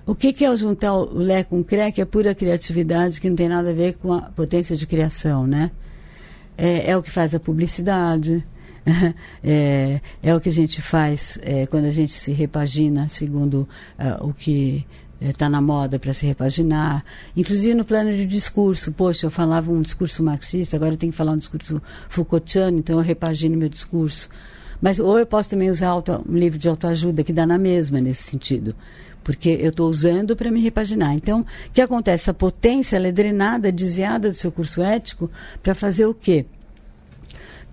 [0.07, 3.29] O que, que é juntar o Lé com o Cré, que é pura criatividade, que
[3.29, 5.73] não tem nada a ver com a potência de criação, né?
[6.57, 8.45] É, é o que faz a publicidade,
[9.43, 14.29] é, é, o que a gente faz é, quando a gente se repagina segundo uh,
[14.29, 14.87] o que
[15.21, 17.05] está é, na moda para se repaginar.
[17.37, 18.93] Inclusive no plano de discurso.
[18.93, 22.99] Poxa, eu falava um discurso marxista, agora eu tenho que falar um discurso Foucaultiano, então
[22.99, 24.29] eu repagino meu discurso.
[24.81, 28.01] Mas ou eu posso também usar auto, um livro de autoajuda que dá na mesma
[28.01, 28.75] nesse sentido.
[29.25, 31.15] Porque eu estou usando para me repaginar.
[31.15, 32.31] Então, o que acontece?
[32.31, 35.31] A potência ela é drenada, desviada do seu curso ético
[35.63, 36.47] para fazer o quê?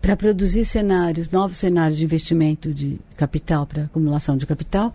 [0.01, 4.93] Para produzir cenários, novos cenários de investimento de capital, para acumulação de capital,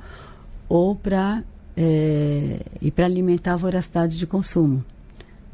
[0.69, 1.45] ou para
[1.81, 4.85] é, e para alimentar a voracidade de consumo.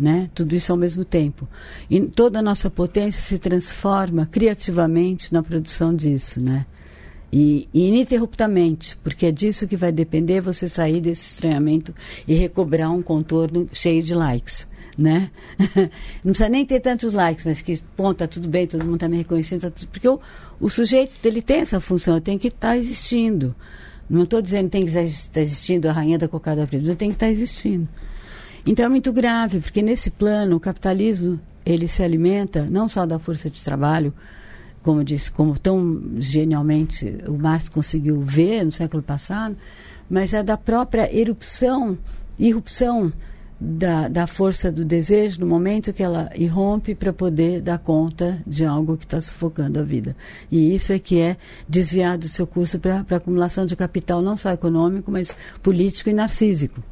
[0.00, 0.30] Né?
[0.34, 1.46] Tudo isso ao mesmo tempo.
[1.88, 6.66] E toda a nossa potência se transforma criativamente na produção disso, né?
[7.32, 11.94] E, e, ininterruptamente, porque é disso que vai depender você sair desse estranhamento
[12.26, 15.30] e recobrar um contorno cheio de likes, né?
[16.24, 19.08] Não precisa nem ter tantos likes, mas que, bom, tá tudo bem, todo mundo está
[19.08, 20.20] me reconhecendo, tá tudo, porque o,
[20.60, 23.54] o sujeito, ele tem essa função, tem que estar tá existindo.
[24.09, 27.17] Não estou dizendo que tem que estar existindo a rainha da cocada preta, tem que
[27.17, 27.88] estar existindo.
[28.67, 33.19] Então é muito grave, porque nesse plano o capitalismo ele se alimenta não só da
[33.19, 34.12] força de trabalho,
[34.83, 39.57] como disse, como tão genialmente o Marx conseguiu ver no século passado,
[40.09, 41.99] mas é da própria erupção,
[42.38, 43.12] irrupção
[43.64, 48.62] da, da força do desejo no momento que ela irrompe para poder dar conta de
[48.64, 50.14] algo que está sufocando a vida.
[50.53, 54.53] E isso é que é desviar do seu curso para acumulação de capital, não só
[54.53, 56.83] econômico, mas político e narcísico.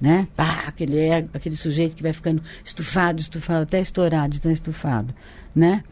[0.00, 0.28] Né?
[0.38, 5.12] Ah, aquele ego, aquele sujeito que vai ficando estufado, estufado, até estourado tão estufado.
[5.54, 5.82] Né?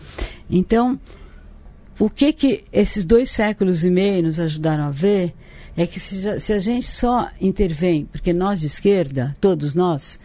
[0.48, 0.98] Então,
[1.98, 5.34] o que que esses dois séculos e meio nos ajudaram a ver
[5.82, 10.20] é que se, se a gente só intervém, porque nós de esquerda, todos nós,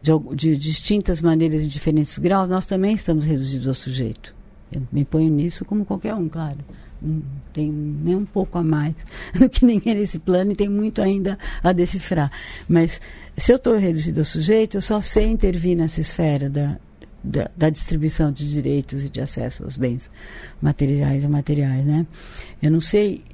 [0.00, 4.32] de, de distintas maneiras, em diferentes graus, nós também estamos reduzidos ao sujeito.
[4.70, 6.60] Eu me ponho nisso como qualquer um, claro.
[7.00, 7.20] Não
[7.52, 8.94] tem nem um pouco a mais
[9.36, 12.30] do que ninguém nesse plano e tem muito ainda a decifrar.
[12.68, 13.00] Mas
[13.36, 16.78] se eu estou reduzido ao sujeito, eu só sei intervir nessa esfera da,
[17.24, 20.12] da, da, distribuição de direitos e de acesso aos bens
[20.60, 22.06] materiais e materiais, né?
[22.62, 23.24] Eu não sei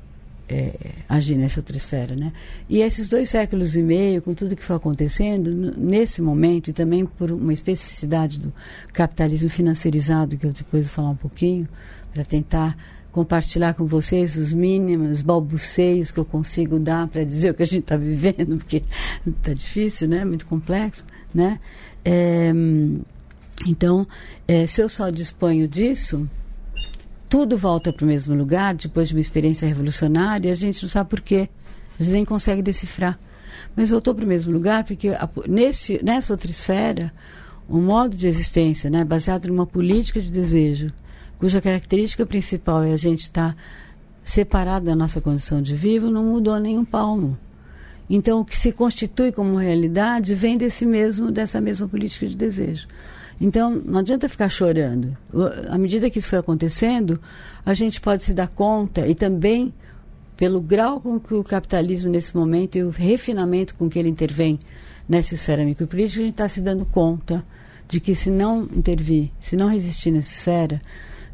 [0.49, 0.73] é,
[1.09, 2.33] agir nessa outra esfera, né?
[2.69, 7.05] E esses dois séculos e meio, com tudo que foi acontecendo, nesse momento, e também
[7.05, 8.53] por uma especificidade do
[8.93, 11.69] capitalismo financeirizado, que eu depois vou falar um pouquinho,
[12.13, 12.77] para tentar
[13.13, 17.67] compartilhar com vocês os mínimos balbuceios que eu consigo dar para dizer o que a
[17.67, 18.83] gente está vivendo, porque
[19.27, 20.25] está difícil, né?
[20.25, 21.61] Muito complexo, né?
[22.05, 22.53] É,
[23.67, 24.07] então,
[24.47, 26.29] é, se eu só disponho disso,
[27.29, 31.11] tudo volta para o mesmo lugar depois de uma experiência revolucionária a gente não sabe
[31.11, 31.49] por quê.
[31.99, 33.19] A gente nem consegue decifrar.
[33.77, 37.13] Mas voltou para o mesmo lugar porque a, nesse, nessa outra esfera,
[37.69, 40.89] o modo de existência, né, baseado numa política de desejo,
[41.39, 43.61] cuja característica principal é a gente estar tá
[44.23, 47.39] separado da nossa condição de vivo, não mudou nem um palmo.
[48.11, 52.89] Então, o que se constitui como realidade vem desse mesmo, dessa mesma política de desejo.
[53.41, 55.17] Então, não adianta ficar chorando.
[55.69, 57.21] À medida que isso foi acontecendo,
[57.65, 59.73] a gente pode se dar conta e também
[60.37, 64.59] pelo grau com que o capitalismo nesse momento e o refinamento com que ele intervém
[65.09, 67.45] nessa esfera micropolítica, a gente está se dando conta
[67.89, 70.81] de que se não intervir, se não resistir nessa esfera,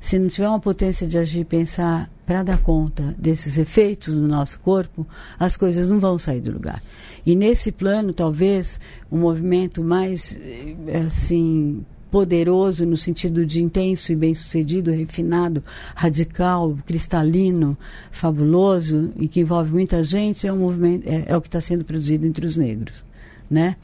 [0.00, 4.28] se não tiver uma potência de agir e pensar para dar conta desses efeitos no
[4.28, 5.06] nosso corpo,
[5.38, 6.82] as coisas não vão sair do lugar.
[7.26, 14.14] E nesse plano, talvez, o movimento mais, eh, assim, poderoso no sentido de intenso e
[14.14, 15.64] bem-sucedido, refinado,
[15.96, 17.76] radical, cristalino,
[18.12, 21.84] fabuloso e que envolve muita gente é o movimento é, é o que está sendo
[21.84, 23.04] produzido entre os negros,
[23.50, 23.74] né?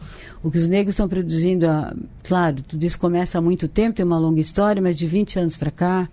[0.44, 4.06] O que os negros estão produzindo, a, claro, tudo isso começa há muito tempo, tem
[4.06, 6.08] uma longa história, mas de 20 anos para cá,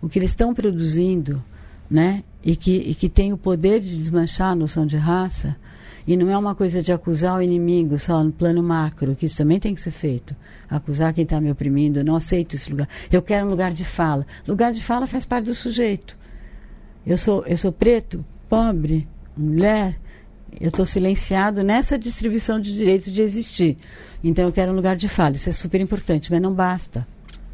[0.00, 1.44] o que eles estão produzindo,
[1.90, 2.24] né?
[2.42, 5.54] E que, e que tem o poder de desmanchar a noção de raça,
[6.06, 9.36] e não é uma coisa de acusar o inimigo só no plano macro, que isso
[9.36, 10.34] também tem que ser feito.
[10.68, 12.88] Acusar quem está me oprimindo, eu não aceito esse lugar.
[13.10, 14.26] Eu quero um lugar de fala.
[14.46, 16.16] Lugar de fala faz parte do sujeito.
[17.06, 19.98] Eu sou, eu sou preto, pobre, mulher,
[20.60, 23.76] eu estou silenciado nessa distribuição de direito de existir.
[24.22, 25.36] Então eu quero um lugar de fala.
[25.36, 27.06] Isso é super importante, mas não basta.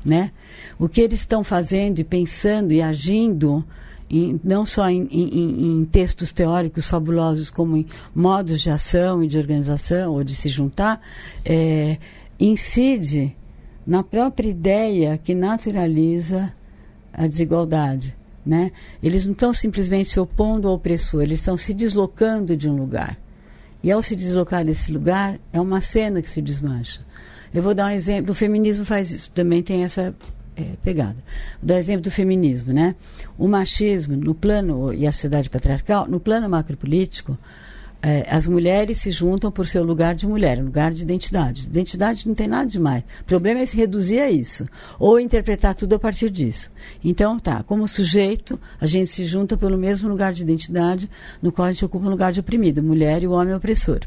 [0.05, 0.31] Né?
[0.79, 3.65] O que eles estão fazendo e pensando e agindo
[4.11, 9.27] em, não só em, em, em, textos teóricos fabulosos, como em modos de ação e
[9.27, 11.01] de organização, ou de se juntar,
[11.45, 11.99] é,
[12.39, 13.37] incide
[13.87, 16.53] na própria ideia que naturaliza
[17.13, 18.17] a desigualdade.
[18.45, 18.73] Né?
[19.03, 23.19] Eles não estão simplesmente se opondo ao opressor, eles estão se deslocando de um lugar.
[23.83, 27.01] E ao se deslocar desse lugar, é uma cena que se desmancha.
[27.53, 30.15] Eu vou dar um exemplo, o feminismo faz isso, também tem essa
[30.59, 31.17] é, pegada.
[31.61, 32.97] Vou dar exemplo do feminismo, né?
[33.39, 37.39] O machismo no plano e a sociedade patriarcal, no plano macropolítico,
[38.01, 41.67] é, as mulheres se juntam por seu lugar de mulher, lugar de identidade.
[41.67, 43.03] Identidade não tem nada demais.
[43.21, 44.69] O problema é se reduzir a isso,
[44.99, 46.71] ou interpretar tudo a partir disso.
[47.05, 51.11] Então, tá, como sujeito, a gente se junta pelo mesmo lugar de identidade
[51.43, 54.01] no qual a gente ocupa um lugar de oprimido, mulher e o homem opressor.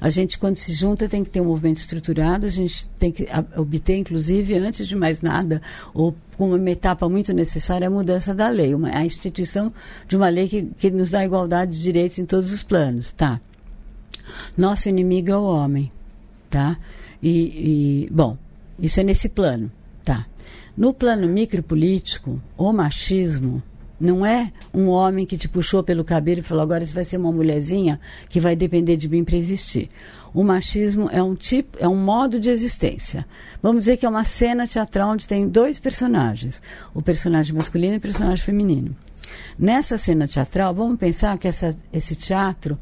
[0.00, 3.26] A gente, quando se junta, tem que ter um movimento estruturado, a gente tem que
[3.56, 5.62] obter, inclusive, antes de mais nada,
[5.94, 9.72] ou uma etapa muito necessária, a mudança da lei, uma, a instituição
[10.08, 13.40] de uma lei que, que nos dá igualdade de direitos em todos os planos, tá?
[14.56, 15.90] Nosso inimigo é o homem,
[16.50, 16.76] tá?
[17.22, 18.36] E, e bom,
[18.78, 19.70] isso é nesse plano,
[20.04, 20.26] tá?
[20.76, 23.62] No plano micropolítico, o machismo
[24.02, 27.18] não é um homem que te puxou pelo cabelo e falou: agora você vai ser
[27.18, 29.88] uma mulherzinha que vai depender de mim para existir.
[30.34, 33.24] O machismo é um tipo, é um modo de existência.
[33.62, 36.60] Vamos dizer que é uma cena teatral onde tem dois personagens,
[36.92, 38.96] o personagem masculino e o personagem feminino.
[39.56, 42.76] Nessa cena teatral, vamos pensar que essa, esse teatro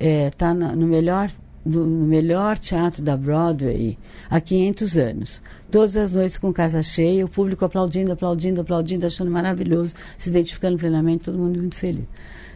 [0.00, 1.30] está é, no melhor
[1.64, 3.98] no melhor teatro da Broadway
[4.28, 5.42] há 500 anos.
[5.70, 10.76] Todas as noites com casa cheia, o público aplaudindo, aplaudindo, aplaudindo, achando maravilhoso, se identificando
[10.78, 12.04] plenamente, todo mundo muito feliz.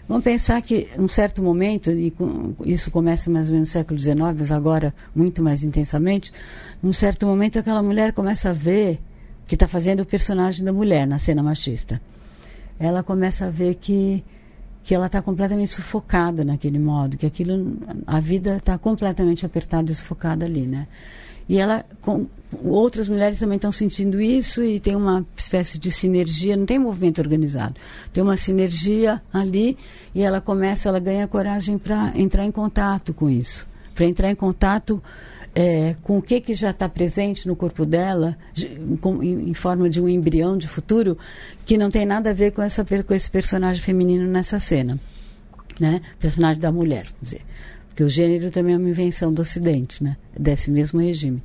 [0.08, 2.14] Vamos pensar que, um certo momento, e
[2.64, 6.32] isso começa mais ou menos no século XIX, mas agora muito mais intensamente,
[6.82, 9.00] num certo momento aquela mulher começa a ver
[9.46, 12.00] que está fazendo o personagem da mulher na cena machista.
[12.78, 14.24] Ela começa a ver que
[14.88, 17.76] que ela está completamente sufocada naquele modo, que aquilo,
[18.06, 20.86] a vida está completamente apertada e sufocada ali, né?
[21.46, 22.24] E ela, com,
[22.64, 27.20] outras mulheres também estão sentindo isso e tem uma espécie de sinergia, não tem movimento
[27.20, 27.74] organizado,
[28.14, 29.76] tem uma sinergia ali
[30.14, 34.34] e ela começa, ela ganha coragem para entrar em contato com isso, para entrar em
[34.34, 35.02] contato
[35.60, 38.38] é, com o que, que já está presente no corpo dela,
[39.00, 41.18] com, em, em, forma de um embrião de futuro,
[41.64, 45.00] que não tem nada a ver com, essa, com esse personagem feminino nessa cena.
[45.80, 46.00] Né?
[46.20, 47.40] Personagem da mulher, dizer.
[47.88, 50.16] Porque o gênero também é uma invenção do Ocidente, né?
[50.38, 51.42] desse mesmo regime.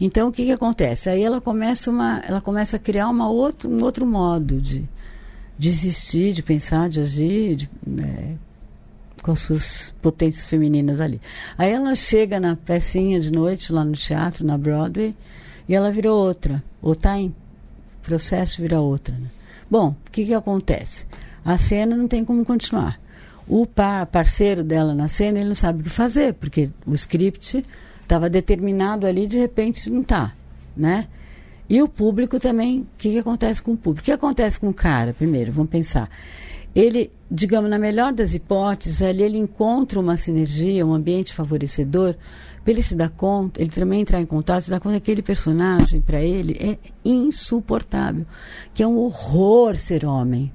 [0.00, 1.08] Então, o que, que acontece?
[1.08, 4.84] Aí ela começa, uma, ela começa a criar uma outro, um outro modo de,
[5.56, 8.36] de existir, de pensar, de agir, de, né,
[9.24, 11.18] com as suas potências femininas ali.
[11.56, 15.16] Aí ela chega na pecinha de noite, lá no teatro, na Broadway,
[15.66, 16.62] e ela virou outra.
[16.82, 17.34] Ou está em
[18.02, 19.14] processo de virar outra.
[19.14, 19.28] Né?
[19.70, 21.06] Bom, o que, que acontece?
[21.42, 23.00] A cena não tem como continuar.
[23.48, 27.64] O par, parceiro dela na cena, ele não sabe o que fazer, porque o script
[28.02, 30.34] estava determinado ali, de repente não está,
[30.76, 31.08] né?
[31.66, 34.02] E o público também, o que, que acontece com o público?
[34.02, 36.10] O que acontece com o cara, primeiro, vamos pensar
[36.74, 42.16] ele, digamos, na melhor das hipóteses, ali ele encontra uma sinergia, um ambiente favorecedor,
[42.64, 45.22] para ele se dar conta, ele também entrar em contato, se dar conta que aquele
[45.22, 48.24] personagem, para ele, é insuportável.
[48.72, 50.50] Que é um horror ser homem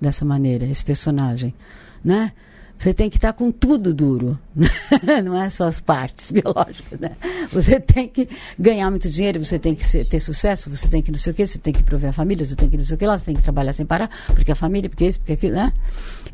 [0.00, 1.54] dessa maneira, esse personagem.
[2.02, 2.32] Né?
[2.80, 4.38] Você tem que estar com tudo duro,
[5.22, 7.10] não é só as partes biológicas, né?
[7.52, 8.26] Você tem que
[8.58, 11.36] ganhar muito dinheiro, você tem que ser, ter sucesso, você tem que não sei o
[11.36, 13.18] quê, você tem que prover a família, você tem que não sei o que lá,
[13.18, 15.74] você tem que trabalhar sem parar, porque a família, porque isso, porque aquilo, né?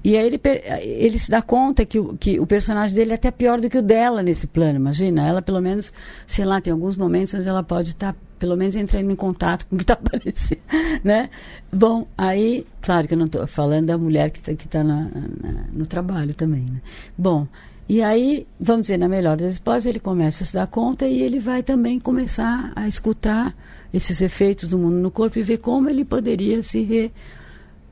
[0.07, 0.41] E aí ele,
[0.85, 3.77] ele se dá conta que, o, que o personagem dele é até pior do que
[3.77, 5.27] o dela nesse plano, imagina?
[5.27, 5.93] Ela, pelo menos,
[6.29, 9.75] sei lá, tem alguns momentos onde ela pode estar pelo menos entrando em contato com
[9.75, 10.61] o que está aparecendo,
[11.03, 11.29] né?
[11.73, 16.35] Bom, aí, claro que eu não estou falando da mulher que está tá no trabalho
[16.35, 16.81] também, né?
[17.19, 17.49] Bom,
[17.89, 21.21] e aí, vamos dizer, na melhor das hipóteses, ele começa a se dar conta e
[21.21, 23.53] ele vai também começar a escutar
[23.93, 27.11] esses efeitos do mundo no corpo e ver como ele poderia se re,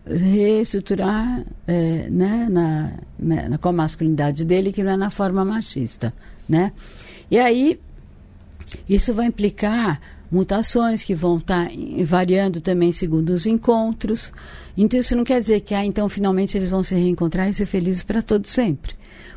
[0.07, 5.44] reestruturar é, né, na, na, na, com a masculinidade dele, que não é na forma
[5.44, 6.12] machista,
[6.48, 6.72] né?
[7.30, 7.80] E aí,
[8.88, 10.00] isso vai implicar
[10.30, 11.74] mutações que vão estar tá
[12.05, 14.32] variando também segundo os encontros.
[14.76, 17.66] Então, isso não quer dizer que, ah, então, finalmente eles vão se reencontrar e ser
[17.66, 18.94] felizes para todo sempre.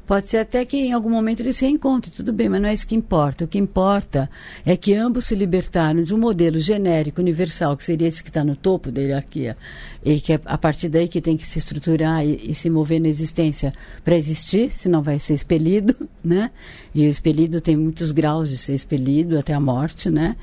[0.07, 2.73] Pode ser até que em algum momento eles se reencontrem, tudo bem, mas não é
[2.73, 3.43] isso que importa.
[3.43, 4.29] O que importa
[4.65, 8.41] é que ambos se libertaram de um modelo genérico, universal, que seria esse que está
[8.41, 9.57] no topo da hierarquia,
[10.01, 13.01] e que é a partir daí que tem que se estruturar e, e se mover
[13.01, 15.93] na existência para existir, senão vai ser expelido,
[16.23, 16.51] né?
[16.95, 20.37] E o expelido tem muitos graus de ser expelido até a morte, né?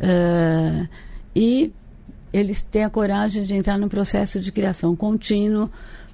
[0.00, 0.88] Uh,
[1.34, 1.72] e
[2.32, 5.68] eles têm a coragem de entrar num processo de criação contínuo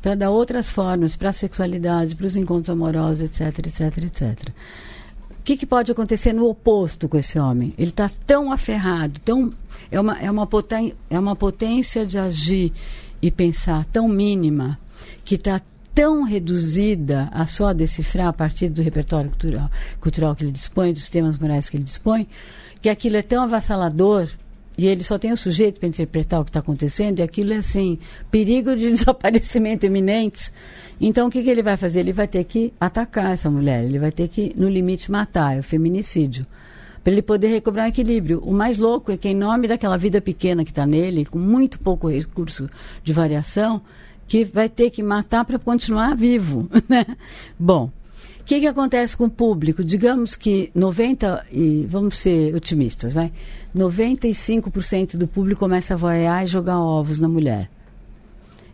[0.04, 4.48] para dar outras formas para a sexualidade, para os encontros amorosos, etc, etc, etc.
[5.30, 7.72] O que, que, pode acontecer no oposto com esse homem?
[7.78, 9.50] Ele está tão aferrado, tão,
[9.90, 12.70] é, uma, é, uma poten, é uma potência de agir
[13.22, 14.78] e pensar tão mínima,
[15.24, 15.58] que está
[15.94, 19.70] tão reduzida a só decifrar a partir do repertório cultural,
[20.02, 22.28] cultural que ele dispõe, dos temas morais que ele dispõe,
[22.82, 24.28] que aquilo é tão avassalador
[24.76, 27.58] e ele só tem o sujeito para interpretar o que está acontecendo, e aquilo é
[27.58, 27.98] assim,
[28.30, 30.52] perigo de desaparecimento iminente.
[31.00, 32.00] Então, o que, que ele vai fazer?
[32.00, 35.60] Ele vai ter que atacar essa mulher, ele vai ter que, no limite, matar, é
[35.60, 36.46] o feminicídio.
[37.02, 38.40] Para ele poder recobrar o equilíbrio.
[38.42, 41.78] O mais louco é que, em nome daquela vida pequena que está nele, com muito
[41.78, 42.68] pouco recurso
[43.02, 43.82] de variação,
[44.26, 46.68] que vai ter que matar para continuar vivo.
[46.88, 47.04] Né?
[47.58, 47.90] Bom,
[48.44, 49.82] o que, que acontece com o público?
[49.82, 53.32] Digamos que 90, e vamos ser otimistas, vai?
[53.74, 57.70] 95% do público começa a voar e jogar ovos na mulher.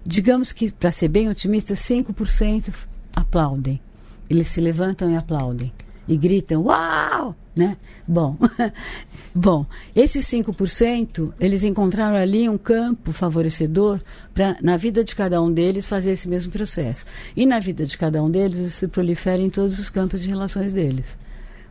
[0.05, 2.75] Digamos que, para ser bem otimista, 5%
[3.15, 3.81] aplaudem.
[4.29, 5.73] Eles se levantam e aplaudem.
[6.11, 7.37] E gritam, uau!
[7.55, 7.77] Né?
[8.07, 8.37] Bom,
[9.33, 14.01] bom, esses 5%, eles encontraram ali um campo favorecedor
[14.35, 17.05] para, na vida de cada um deles, fazer esse mesmo processo.
[17.37, 20.29] E na vida de cada um deles, isso se prolifera em todos os campos de
[20.29, 21.17] relações deles.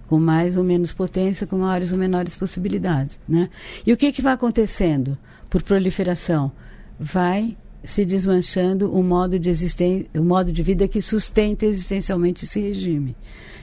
[0.08, 3.20] Com mais ou menos potência, com maiores ou menores possibilidades.
[3.28, 3.50] Né?
[3.86, 5.18] E o que, que vai acontecendo
[5.50, 6.50] por proliferação?
[6.98, 9.52] Vai se desmanchando o modo de,
[10.16, 13.18] o modo de vida que sustenta existencialmente esse regime.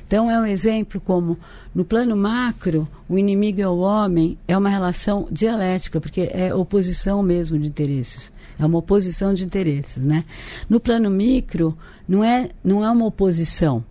[0.07, 1.37] Então, é um exemplo como,
[1.75, 7.25] no plano macro, o inimigo é o homem, é uma relação dialética, porque é oposição
[7.25, 8.33] mesmo de interesses.
[8.57, 10.25] É uma oposição de interesses, né?
[10.69, 11.77] No plano micro,
[12.07, 13.85] não é, não é uma oposição.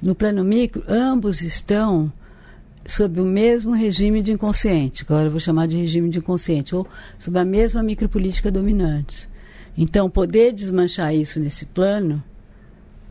[0.00, 2.12] No plano micro, ambos estão
[2.86, 6.76] sob o mesmo regime de inconsciente, que agora eu vou chamar de regime de inconsciente,
[6.76, 6.86] ou
[7.18, 9.28] sob a mesma micropolítica dominante.
[9.76, 12.22] Então, poder desmanchar isso nesse plano,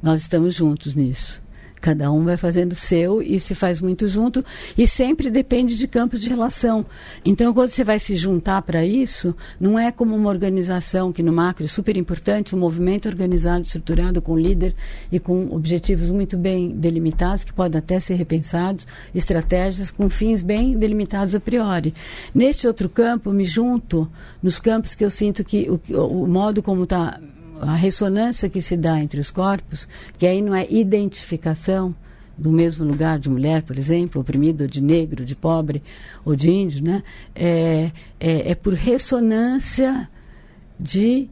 [0.01, 1.43] nós estamos juntos nisso
[1.86, 4.43] Cada um vai fazendo o seu e se faz muito junto
[4.75, 6.83] e sempre depende de campos de relação.
[7.23, 11.31] Então, quando você vai se juntar para isso, não é como uma organização que no
[11.31, 14.73] macro é super importante, um movimento organizado, estruturado com líder
[15.11, 20.75] e com objetivos muito bem delimitados, que podem até ser repensados, estratégias com fins bem
[20.75, 21.93] delimitados a priori.
[22.33, 24.09] Neste outro campo, me junto
[24.41, 27.19] nos campos que eu sinto que o, o modo como está
[27.70, 29.88] a ressonância que se dá entre os corpos,
[30.18, 31.95] que aí não é identificação
[32.38, 35.82] do mesmo lugar de mulher, por exemplo, oprimido, de negro, de pobre
[36.24, 37.01] ou de índio, né?
[37.34, 40.09] é, é, é por ressonância
[40.78, 41.30] de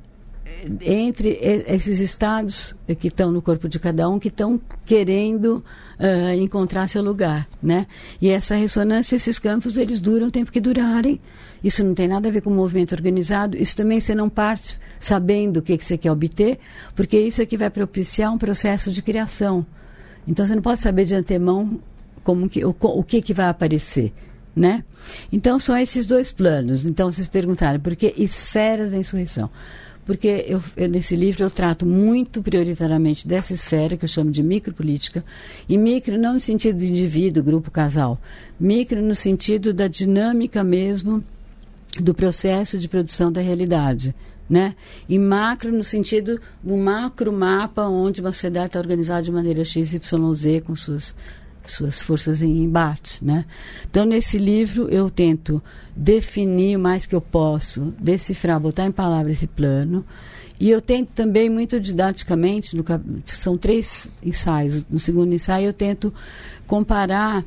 [0.82, 1.38] entre
[1.68, 5.64] esses estados que estão no corpo de cada um que estão querendo
[6.00, 7.88] uh, encontrar seu lugar, né?
[8.22, 11.20] E essa ressonância, esses campos, eles duram o tempo que durarem.
[11.64, 13.58] Isso não tem nada a ver com o movimento organizado.
[13.58, 16.60] Isso também você não parte sabendo o que, que você quer obter,
[16.96, 19.66] porque isso é que vai propiciar um processo de criação.
[20.28, 21.80] Então você não pode saber de antemão
[22.24, 24.14] como que, o, o que, que vai aparecer.
[24.56, 24.84] Né?
[25.32, 26.86] Então são esses dois planos.
[26.86, 29.50] Então vocês perguntaram por que esferas da insurreição?
[30.06, 34.44] Porque eu, eu, nesse livro eu trato muito prioritariamente dessa esfera que eu chamo de
[34.44, 35.24] micropolítica,
[35.68, 38.20] e micro não no sentido de indivíduo, grupo, casal,
[38.60, 41.24] micro no sentido da dinâmica mesmo
[42.00, 44.14] do processo de produção da realidade
[44.50, 44.76] né?
[45.08, 50.00] E macro no sentido do macro mapa onde uma sociedade está organizada de maneira XYZ
[50.66, 51.16] com suas
[51.66, 53.46] suas forças em embate, né?
[53.90, 55.62] Então nesse livro eu tento
[55.96, 60.06] definir o mais que eu posso, decifrar, botar em palavras esse plano.
[60.60, 62.86] E eu tento também muito didaticamente, no,
[63.26, 64.86] são três ensaios.
[64.90, 66.14] No segundo ensaio eu tento
[66.68, 67.44] comparar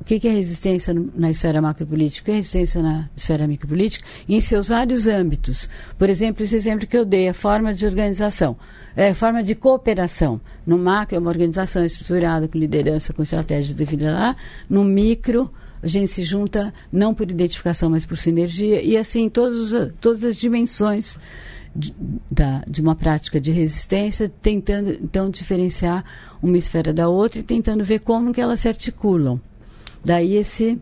[0.00, 4.40] o que é resistência na esfera macropolítica, o que é resistência na esfera micropolítica, em
[4.40, 5.68] seus vários âmbitos.
[5.98, 8.56] Por exemplo, esse exemplo que eu dei, a forma de organização,
[8.96, 10.40] é, forma de cooperação.
[10.66, 14.36] No macro é uma organização estruturada com liderança, com estratégias definidas lá.
[14.68, 15.50] No micro,
[15.82, 18.82] a gente se junta não por identificação, mas por sinergia.
[18.82, 21.18] E assim, todos, todas as dimensões
[21.74, 21.94] de,
[22.30, 26.04] da, de uma prática de resistência, tentando então diferenciar
[26.42, 29.40] uma esfera da outra e tentando ver como que elas se articulam.
[30.04, 30.78] Daí esse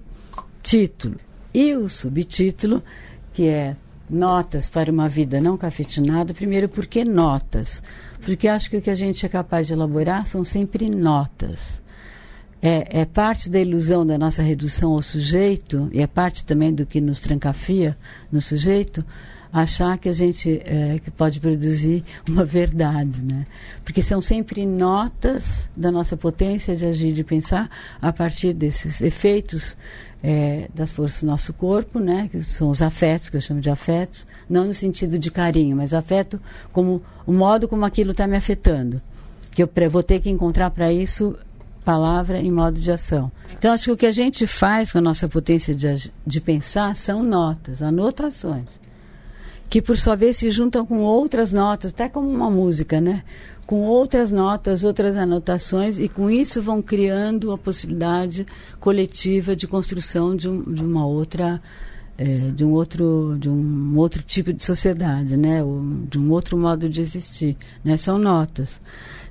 [0.62, 1.16] título.
[1.52, 2.82] E o subtítulo,
[3.32, 3.76] que é
[4.08, 7.82] Notas para uma Vida Não Cafetinada, primeiro, por que notas?
[8.24, 11.80] Porque acho que o que a gente é capaz de elaborar são sempre notas.
[12.62, 16.86] É, é, parte da ilusão da nossa redução ao sujeito, e é parte também do
[16.86, 17.96] que nos trancafia
[18.30, 19.04] no sujeito,
[19.52, 23.46] achar que a gente é, que pode produzir uma verdade, né?
[23.84, 27.70] Porque são sempre notas da nossa potência de agir, de pensar
[28.00, 29.76] a partir desses efeitos
[30.22, 32.28] é, das forças do nosso corpo, né?
[32.30, 35.94] Que são os afetos, que eu chamo de afetos, não no sentido de carinho, mas
[35.94, 36.40] afeto
[36.72, 39.00] como o modo como aquilo está me afetando.
[39.52, 41.36] Que eu vou ter que encontrar para isso
[41.84, 43.30] palavra em modo de ação.
[43.56, 46.96] Então, acho que o que a gente faz com a nossa potência de, de pensar
[46.96, 48.85] são notas, anotações
[49.68, 53.22] que por sua vez se juntam com outras notas, até como uma música, né?
[53.66, 58.46] Com outras notas, outras anotações, e com isso vão criando a possibilidade
[58.78, 61.60] coletiva de construção de, um, de uma outra.
[62.18, 65.58] É, de um outro de um outro tipo de sociedade né
[66.08, 68.80] de um outro modo de existir né são notas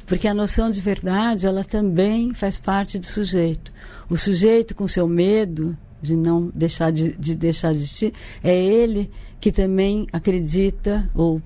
[0.06, 3.74] porque a noção de verdade ela também faz parte do sujeito
[4.08, 5.76] o sujeito com seu medo
[6.06, 11.42] de não deixar de, de deixar de existir é ele que também acredita ou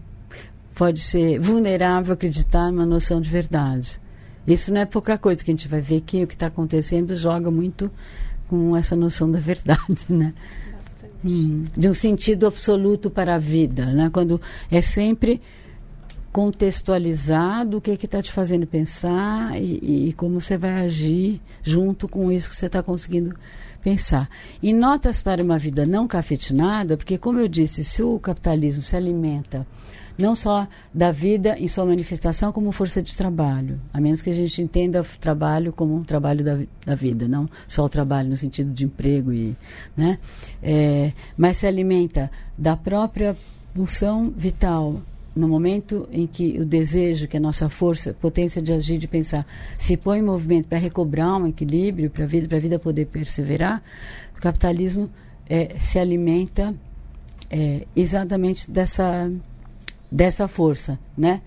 [0.76, 4.00] pode ser vulnerável a acreditar numa noção de verdade.
[4.48, 7.16] Isso não é pouca coisa que a gente vai ver que o que está acontecendo
[7.16, 7.92] joga muito
[8.48, 10.34] com essa noção da verdade, né?
[11.24, 14.10] Hum, de um sentido absoluto para a vida, né?
[14.12, 14.42] Quando
[14.72, 15.42] é sempre
[16.32, 22.32] contextualizado o que está te fazendo pensar e, e, como você vai agir junto com
[22.32, 23.36] isso que você está conseguindo
[23.82, 24.30] pensar.
[24.62, 28.96] E notas para uma vida não cafetinada, porque, como eu disse, se o capitalismo se
[28.96, 29.66] alimenta
[30.20, 34.34] não só da vida em sua manifestação como força de trabalho, a menos que a
[34.34, 38.36] gente entenda o trabalho como um trabalho da, da vida, não só o trabalho no
[38.36, 39.56] sentido de emprego e,
[39.96, 40.20] né?
[40.62, 43.36] É, mas se alimenta da própria
[43.74, 45.02] pulsão vital
[45.40, 49.46] no momento em que o desejo, que a nossa força, potência de agir, de pensar,
[49.78, 53.06] se põe em movimento para recobrar um equilíbrio para a vida, para a vida poder
[53.06, 53.82] perseverar,
[54.38, 55.10] o capitalismo
[55.50, 56.76] é, se alimenta
[57.50, 59.32] é, exatamente dessa
[60.12, 61.42] dessa força, né?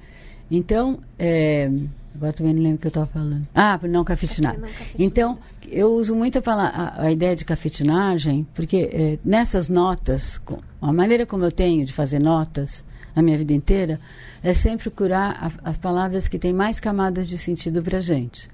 [0.49, 1.69] Então, é,
[2.15, 3.47] agora também não lembro o que eu estava falando.
[3.55, 4.63] Ah, não cafetinagem.
[4.99, 5.39] Então,
[5.69, 10.41] eu uso muito a, a, a ideia de cafetinagem, porque é, nessas notas,
[10.81, 12.85] a maneira como eu tenho de fazer notas,
[13.15, 14.01] na minha vida inteira,
[14.43, 18.49] é sempre procurar a, as palavras que têm mais camadas de sentido para gente.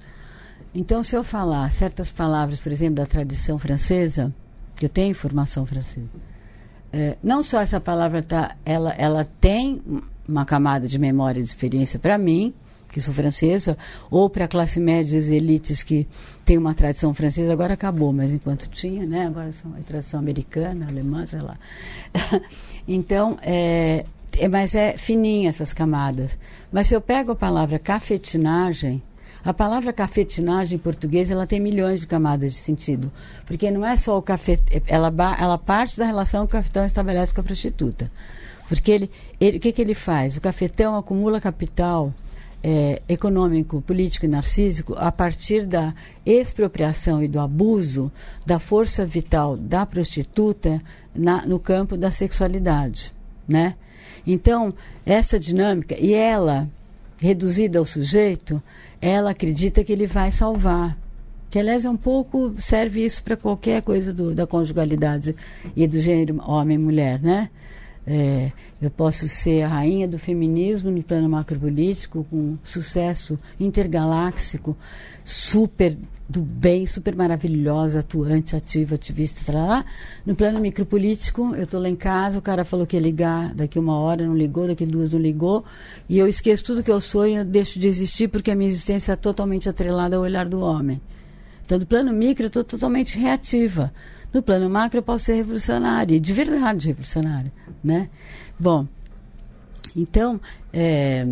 [0.73, 4.33] Então, se eu falar certas palavras, por exemplo, da tradição francesa,
[4.75, 6.07] que eu tenho formação francesa,
[6.91, 9.81] é, não só essa palavra tá, ela, ela tem
[10.27, 12.53] uma camada de memória e de experiência para mim,
[12.91, 13.77] que sou francesa,
[14.09, 16.07] ou para a classe média e elites que
[16.43, 20.87] tem uma tradição francesa, agora acabou, mas enquanto tinha, né, agora são a tradição americana,
[20.87, 21.57] alemã, sei lá.
[22.87, 24.05] então, é,
[24.37, 26.37] é, mas é fininha essas camadas.
[26.71, 29.01] Mas se eu pego a palavra cafetinagem,
[29.43, 33.11] a palavra cafetinagem em português ela tem milhões de camadas de sentido,
[33.45, 37.33] porque não é só o café, ela, ela parte da relação que o cafetão estabelece
[37.33, 38.11] com a prostituta.
[38.67, 40.37] Porque ele, ele o que, que ele faz?
[40.37, 42.13] O cafetão acumula capital
[42.61, 45.93] é, econômico, político e narcísico a partir da
[46.25, 48.11] expropriação e do abuso
[48.45, 50.81] da força vital da prostituta
[51.15, 53.13] na, no campo da sexualidade,
[53.47, 53.75] né?
[54.31, 54.71] Então,
[55.07, 56.69] essa dinâmica, e ela,
[57.19, 58.61] reduzida ao sujeito,
[59.01, 60.95] ela acredita que ele vai salvar.
[61.49, 65.35] Que, aliás, é um pouco, serve isso para qualquer coisa do, da conjugalidade
[65.75, 67.49] e do gênero homem-mulher, né?
[68.11, 68.51] É,
[68.81, 74.75] eu posso ser a rainha do feminismo no plano macropolítico, com sucesso intergaláxico,
[75.23, 75.95] super
[76.27, 79.85] do bem, super maravilhosa, atuante, ativa, ativista, lá.
[80.25, 83.77] No plano micropolítico, eu estou lá em casa, o cara falou que ia ligar daqui
[83.77, 85.63] uma hora, não ligou, daqui duas não ligou,
[86.07, 88.69] e eu esqueço tudo que eu sou e eu deixo de existir porque a minha
[88.69, 90.99] existência é totalmente atrelada ao olhar do homem.
[91.63, 93.93] Então, no plano micro, eu estou totalmente reativa.
[94.33, 97.51] No plano macro, eu posso ser revolucionária, de verdade revolucionária,
[97.83, 98.09] né?
[98.59, 98.87] Bom,
[99.95, 100.39] então,
[100.71, 101.25] é,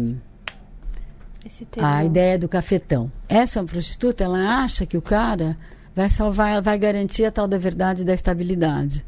[1.78, 3.12] a ideia do cafetão.
[3.30, 5.58] Essa prostituta, ela acha que o cara
[5.96, 9.06] vai salvar, ela vai garantir a tal da verdade e da estabilidade.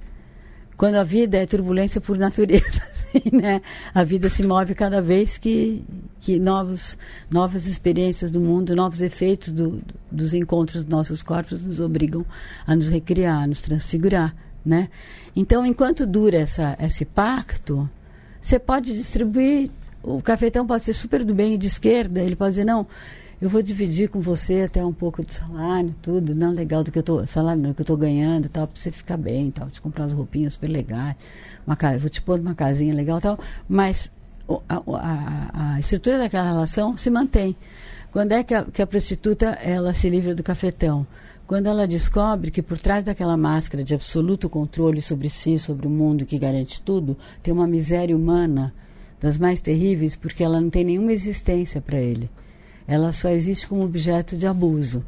[0.78, 2.82] Quando a vida é turbulência por natureza,
[3.32, 3.62] né?
[3.94, 5.84] A vida se move cada vez que,
[6.20, 6.98] que novos,
[7.30, 9.82] novas experiências do mundo, novos efeitos do,
[10.12, 12.26] dos encontros dos nossos corpos nos obrigam
[12.66, 14.36] a nos recriar, a nos transfigurar,
[14.66, 14.90] né?
[15.36, 17.90] Então, enquanto dura essa, esse pacto,
[18.42, 19.70] você pode distribuir
[20.02, 22.88] o cafetão pode ser super do bem e de esquerda, ele pode dizer, não,
[23.42, 27.00] eu vou dividir com você até um pouco do salário, tudo, não legal do que
[27.00, 29.80] eu tô, salário do que eu tô ganhando, tal, para você ficar bem, tal, te
[29.80, 31.16] comprar umas roupinhas super legais,
[31.66, 34.12] uma casa, vou te pôr numa casinha legal, tal, mas
[34.68, 37.56] a, a, a, estrutura daquela relação se mantém.
[38.12, 41.08] Quando é que a, que a prostituta ela se livra do cafetão?
[41.48, 45.90] Quando ela descobre que por trás daquela máscara de absoluto controle sobre si, sobre o
[45.90, 48.74] mundo que garante tudo, tem uma miséria humana
[49.20, 52.30] das mais terríveis, porque ela não tem nenhuma existência para ele.
[52.90, 55.06] Ela só existe como objeto de abuso.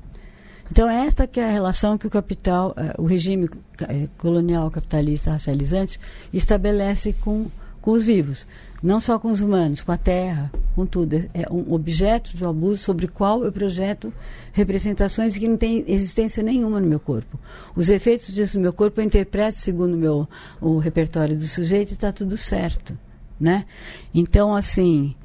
[0.72, 3.50] Então, esta que é a relação que o capital, eh, o regime
[3.82, 6.00] eh, colonial capitalista racializante
[6.32, 7.48] estabelece com,
[7.82, 8.46] com os vivos.
[8.82, 11.16] Não só com os humanos, com a terra, com tudo.
[11.34, 14.14] É um objeto de abuso sobre o qual eu projeto
[14.54, 17.40] representações que não têm existência nenhuma no meu corpo.
[17.76, 20.30] Os efeitos disso no meu corpo eu interpreto segundo meu,
[20.62, 22.96] o repertório do sujeito e está tudo certo
[23.42, 23.66] né?
[24.14, 25.16] Então, assim,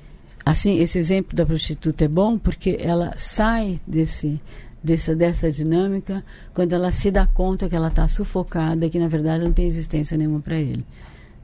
[0.46, 4.40] assim, esse exemplo da prostituta é bom porque ela sai desse
[4.82, 6.24] dessa, dessa dinâmica
[6.54, 10.16] quando ela se dá conta que ela está sufocada que na verdade não tem existência
[10.16, 10.86] nenhuma para ele,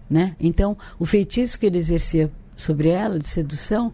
[0.09, 0.37] né?
[0.39, 3.93] Então, o feitiço que ele exercia sobre ela de sedução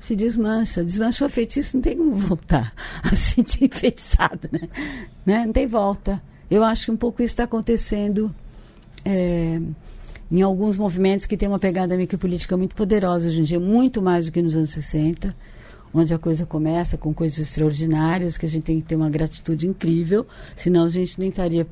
[0.00, 2.72] se desmancha, desmanchou o feitiço, não tem como voltar
[3.02, 4.68] a se sentir enfeitiçada, né?
[5.24, 5.44] né?
[5.44, 6.22] Não tem volta.
[6.48, 8.32] Eu acho que um pouco isso está acontecendo.
[9.04, 9.60] É,
[10.30, 14.26] em alguns movimentos que têm uma pegada micropolítica muito poderosa hoje em dia, muito mais
[14.26, 15.34] do que nos anos 60,
[15.94, 19.66] onde a coisa começa com coisas extraordinárias, que a gente tem que ter uma gratitude
[19.66, 21.66] incrível, senão a gente nem estaria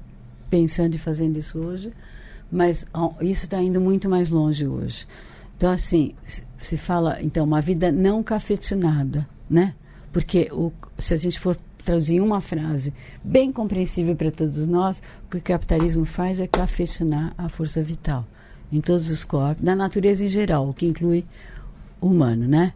[0.48, 1.92] pensando e fazendo isso hoje.
[2.50, 5.06] Mas ó, isso está indo muito mais longe hoje.
[5.56, 6.14] Então, assim,
[6.58, 9.74] se fala, então, uma vida não cafetinada, né?
[10.12, 15.30] Porque o, se a gente for traduzir uma frase bem compreensível para todos nós, o
[15.30, 18.24] que o capitalismo faz é cafetinar a força vital
[18.74, 21.24] em todos os corpos, da natureza em geral, o que inclui
[22.00, 22.74] o humano, né?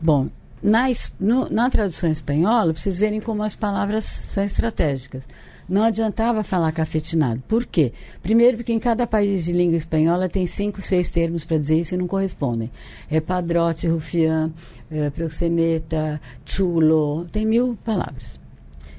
[0.00, 0.28] Bom,
[0.62, 0.86] na,
[1.18, 5.24] no, na tradução espanhola, vocês verem como as palavras são estratégicas.
[5.68, 7.42] Não adiantava falar cafetinado.
[7.48, 7.92] Por quê?
[8.22, 11.94] Primeiro, porque em cada país de língua espanhola tem cinco, seis termos para dizer isso
[11.94, 12.70] e não correspondem.
[13.10, 14.52] É padrote, rufiã,
[14.90, 18.43] é, proxeneta, chulo, tem mil palavras.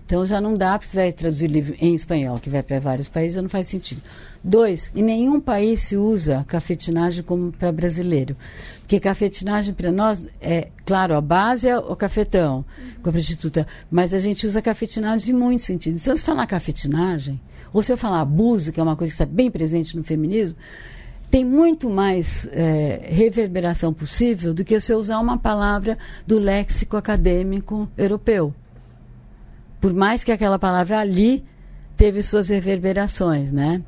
[0.06, 3.08] Então já não dá, porque você vai traduzir livro em espanhol, que vai para vários
[3.08, 4.02] países, não faz sentido.
[4.44, 8.38] Dois, em nenhum país se usa cafetinagem como para brasileiro.
[8.82, 12.64] Porque cafetinagem para nós é, claro, a base é o cafetão
[13.02, 16.04] com a prostituta, mas a gente usa cafetinagem em muitos sentidos.
[16.04, 17.42] Se eu falar cafetinagem,
[17.74, 20.56] ou se eu falar abuso, que é uma coisa que está bem presente no feminismo,
[21.32, 25.98] tem muito mais é, reverberação possível do que se eu usar uma palavra
[26.28, 28.54] do léxico acadêmico europeu.
[29.86, 31.46] Por mais que aquela palavra ali
[31.96, 33.84] teve suas reverberações, né?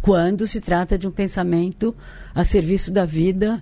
[0.00, 1.92] Quando se trata de um pensamento
[2.32, 3.60] a serviço da vida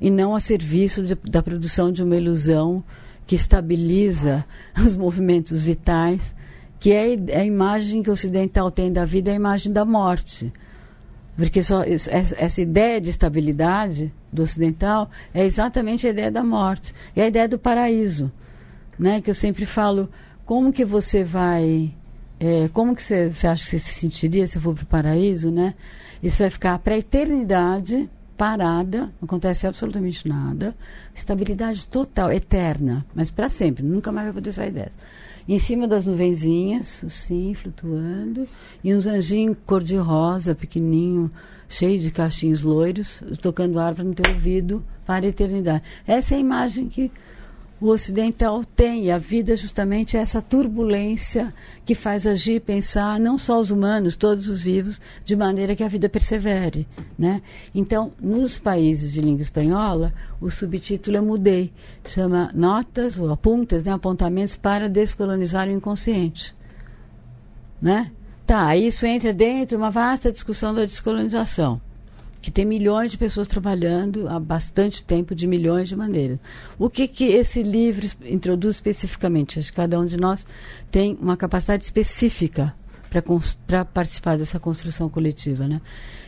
[0.00, 2.82] e não a serviço de, da produção de uma ilusão
[3.26, 4.46] que estabiliza
[4.82, 6.34] os movimentos vitais,
[6.80, 7.04] que é
[7.38, 10.50] a imagem que o ocidental tem da vida, é a imagem da morte.
[11.36, 17.24] Porque só essa ideia de estabilidade do ocidental é exatamente a ideia da morte, é
[17.24, 18.32] a ideia do paraíso,
[18.98, 19.20] né?
[19.20, 20.08] Que eu sempre falo,
[20.46, 21.92] como que você vai,
[22.38, 25.50] é, como que você, você acha que você se sentiria se for para o paraíso,
[25.50, 25.74] né?
[26.22, 30.76] Isso vai ficar para a eternidade parada, não acontece absolutamente nada,
[31.14, 34.92] estabilidade total, eterna, mas para sempre, nunca mais vai poder sair dessa.
[35.48, 38.48] Em cima das nuvenzinhas, assim, flutuando,
[38.82, 41.30] e uns anjinhos cor-de-rosa, pequenininho,
[41.68, 45.82] cheio de cachinhos loiros, tocando árvore no teu ouvido para a eternidade.
[46.06, 47.10] Essa é a imagem que
[47.80, 49.04] o ocidental tem.
[49.04, 51.52] E a vida justamente é essa turbulência
[51.84, 55.88] que faz agir, pensar, não só os humanos, todos os vivos, de maneira que a
[55.88, 56.86] vida persevere.
[57.18, 57.42] Né?
[57.74, 61.72] Então, nos países de língua espanhola, o subtítulo eu mudei.
[62.04, 63.92] Chama Notas ou Apuntas, né?
[63.92, 66.54] apontamentos para descolonizar o inconsciente.
[67.80, 68.10] Né?
[68.46, 71.80] Tá, isso entra dentro de uma vasta discussão da descolonização
[72.46, 76.38] que tem milhões de pessoas trabalhando há bastante tempo de milhões de maneiras.
[76.78, 79.58] O que, que esse livro introduz especificamente?
[79.58, 80.46] Acho que cada um de nós
[80.88, 82.72] tem uma capacidade específica
[83.66, 85.66] para participar dessa construção coletiva.
[85.66, 85.80] Né?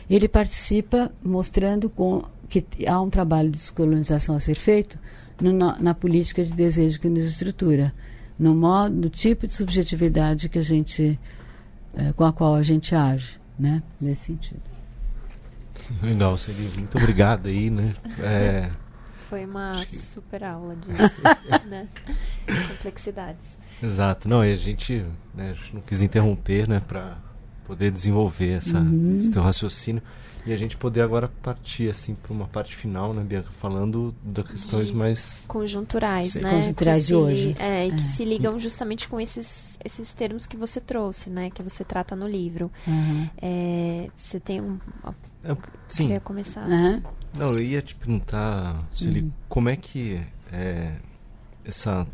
[0.09, 4.99] Ele participa mostrando com, que há um trabalho de descolonização a ser feito
[5.39, 7.93] no, na, na, política de desejo que nos estrutura,
[8.37, 11.17] no modo, no tipo de subjetividade que a gente,
[11.95, 13.81] é, com a qual a gente age, né?
[14.01, 14.68] nesse sentido.
[16.01, 16.77] Legal, Celine.
[16.77, 17.93] Muito obrigado aí, né?
[18.19, 18.69] É...
[19.29, 20.89] Foi uma super aula de
[21.69, 21.87] né?
[22.67, 23.57] complexidades.
[23.81, 24.27] Exato.
[24.27, 25.05] Não, e a gente,
[25.35, 27.15] né, a gente não quis interromper, né, para
[27.65, 29.17] poder desenvolver essa, uhum.
[29.17, 30.01] esse teu raciocínio
[30.45, 34.47] e a gente poder agora partir assim para uma parte final, né, Bianca, falando das
[34.47, 38.03] questões de mais conjunturais, né, conjunturais de hoje, é, e que é.
[38.03, 42.27] se ligam justamente com esses esses termos que você trouxe, né, que você trata no
[42.27, 42.71] livro.
[42.85, 43.29] Uhum.
[43.41, 44.77] É, você tem um
[45.43, 45.55] é,
[45.87, 46.03] sim.
[46.03, 46.67] Queria começar.
[46.67, 47.01] Uhum.
[47.33, 49.31] Não, eu ia te perguntar, Celi, uhum.
[49.47, 50.21] como é que
[50.51, 50.95] é,
[51.63, 52.05] essa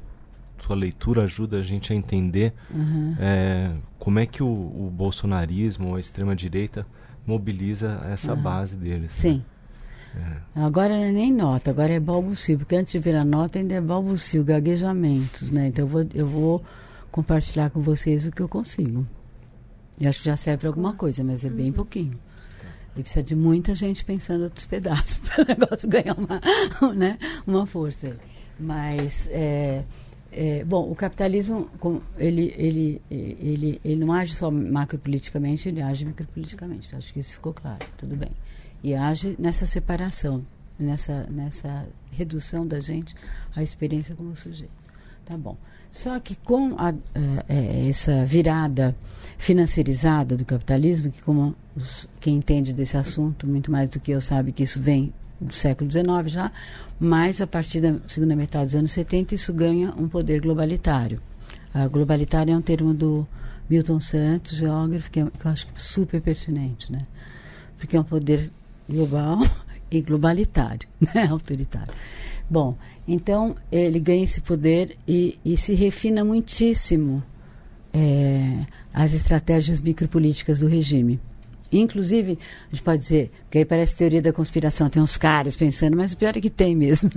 [0.57, 3.15] tua leitura ajuda a gente a entender uhum.
[3.19, 6.85] é, como é que o, o bolsonarismo, a extrema-direita,
[7.25, 9.11] mobiliza essa base deles.
[9.11, 9.43] Sim.
[10.13, 10.41] Né?
[10.55, 10.59] É.
[10.61, 13.81] Agora não é nem nota, agora é balbucio, porque antes de virar nota ainda é
[13.81, 15.67] balbucio, gaguejamentos, né?
[15.67, 16.63] Então eu vou, eu vou
[17.11, 19.05] compartilhar com vocês o que eu consigo.
[19.99, 22.13] Eu acho que já serve para alguma coisa, mas é bem pouquinho.
[22.95, 26.41] E precisa de muita gente pensando outros pedaços para o negócio ganhar uma,
[26.95, 28.17] né, uma força.
[28.57, 29.83] Mas, é,
[30.37, 31.69] é, bom, o capitalismo,
[32.17, 36.93] ele, ele, ele, ele não age só macropoliticamente, ele age micropoliticamente.
[36.93, 38.31] Acho que isso ficou claro, tudo bem.
[38.83, 40.45] E age nessa separação,
[40.77, 43.15] nessa, nessa redução da gente
[43.55, 44.73] à experiência como sujeito.
[45.23, 45.55] Tá bom.
[45.89, 46.93] Só que com a,
[47.47, 48.93] é, essa virada
[49.37, 54.19] financiarizada do capitalismo, que como os, quem entende desse assunto muito mais do que eu
[54.19, 56.51] sabe que isso vem do século XIX já,
[56.99, 61.21] mas a partir da segunda metade dos anos 70 isso ganha um poder globalitário.
[61.73, 63.27] A globalitário é um termo do
[63.69, 66.99] Milton Santos, geógrafo, que, é, que eu acho super pertinente, né?
[67.77, 68.51] Porque é um poder
[68.89, 69.39] global
[69.91, 71.27] e globalitário, né?
[71.29, 71.93] autoritário.
[72.49, 72.77] Bom,
[73.07, 77.23] então ele ganha esse poder e, e se refina muitíssimo
[77.93, 81.19] é, as estratégias micropolíticas do regime.
[81.79, 85.95] Inclusive, a gente pode dizer, que aí parece teoria da conspiração, tem uns caras pensando,
[85.95, 87.09] mas o pior é que tem mesmo.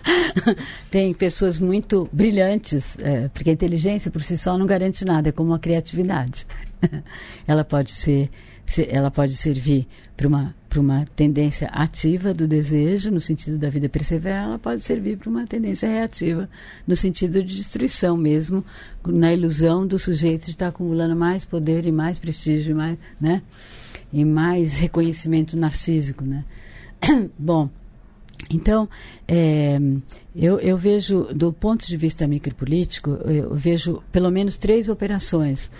[0.90, 5.32] tem pessoas muito brilhantes, é, porque a inteligência por si só não garante nada, é
[5.32, 6.46] como a criatividade.
[7.46, 8.30] ela pode ser,
[8.88, 13.88] ela pode servir para uma para uma tendência ativa do desejo, no sentido da vida
[13.88, 16.50] perseverar, ela pode servir para uma tendência reativa,
[16.86, 18.62] no sentido de destruição mesmo,
[19.06, 23.42] na ilusão do sujeito de estar acumulando mais poder e mais prestígio e mais, né?
[24.12, 26.24] e mais reconhecimento narcísico.
[26.24, 26.44] Né?
[27.38, 27.70] Bom,
[28.50, 28.86] então,
[29.26, 29.78] é,
[30.34, 35.70] eu, eu vejo, do ponto de vista micropolítico, eu vejo pelo menos três operações.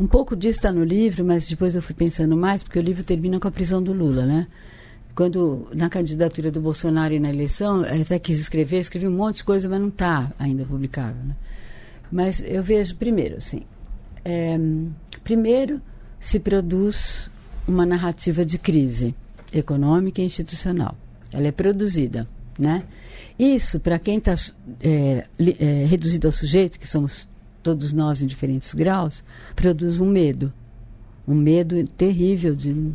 [0.00, 3.04] Um pouco disso está no livro, mas depois eu fui pensando mais, porque o livro
[3.04, 4.46] termina com a prisão do Lula, né?
[5.14, 9.44] Quando, na candidatura do Bolsonaro e na eleição, até quis escrever, escrevi um monte de
[9.44, 11.36] coisa, mas não está ainda publicável, né?
[12.10, 13.60] Mas eu vejo, primeiro, assim,
[14.24, 14.58] é,
[15.22, 15.82] primeiro
[16.18, 17.30] se produz
[17.68, 19.14] uma narrativa de crise
[19.52, 20.96] econômica e institucional.
[21.30, 22.26] Ela é produzida,
[22.58, 22.84] né?
[23.38, 24.34] Isso, para quem está
[24.80, 25.26] é,
[25.58, 27.28] é, reduzido ao sujeito, que somos
[27.62, 30.52] todos nós em diferentes graus, produz um medo.
[31.26, 32.92] Um medo terrível de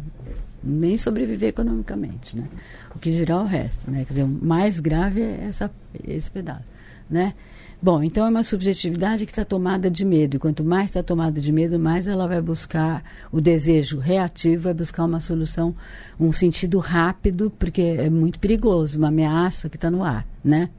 [0.63, 2.47] nem sobreviver economicamente, né?
[2.95, 4.03] O que dirá o resto, né?
[4.05, 5.71] Quer dizer, o mais grave é essa,
[6.05, 6.63] esse pedaço,
[7.09, 7.33] né?
[7.81, 10.37] Bom, então é uma subjetividade que está tomada de medo.
[10.37, 14.73] E quanto mais está tomada de medo, mais ela vai buscar o desejo reativo, vai
[14.73, 15.75] buscar uma solução,
[16.19, 20.69] um sentido rápido, porque é muito perigoso, uma ameaça que está no ar, né?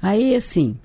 [0.00, 0.76] Aí, assim,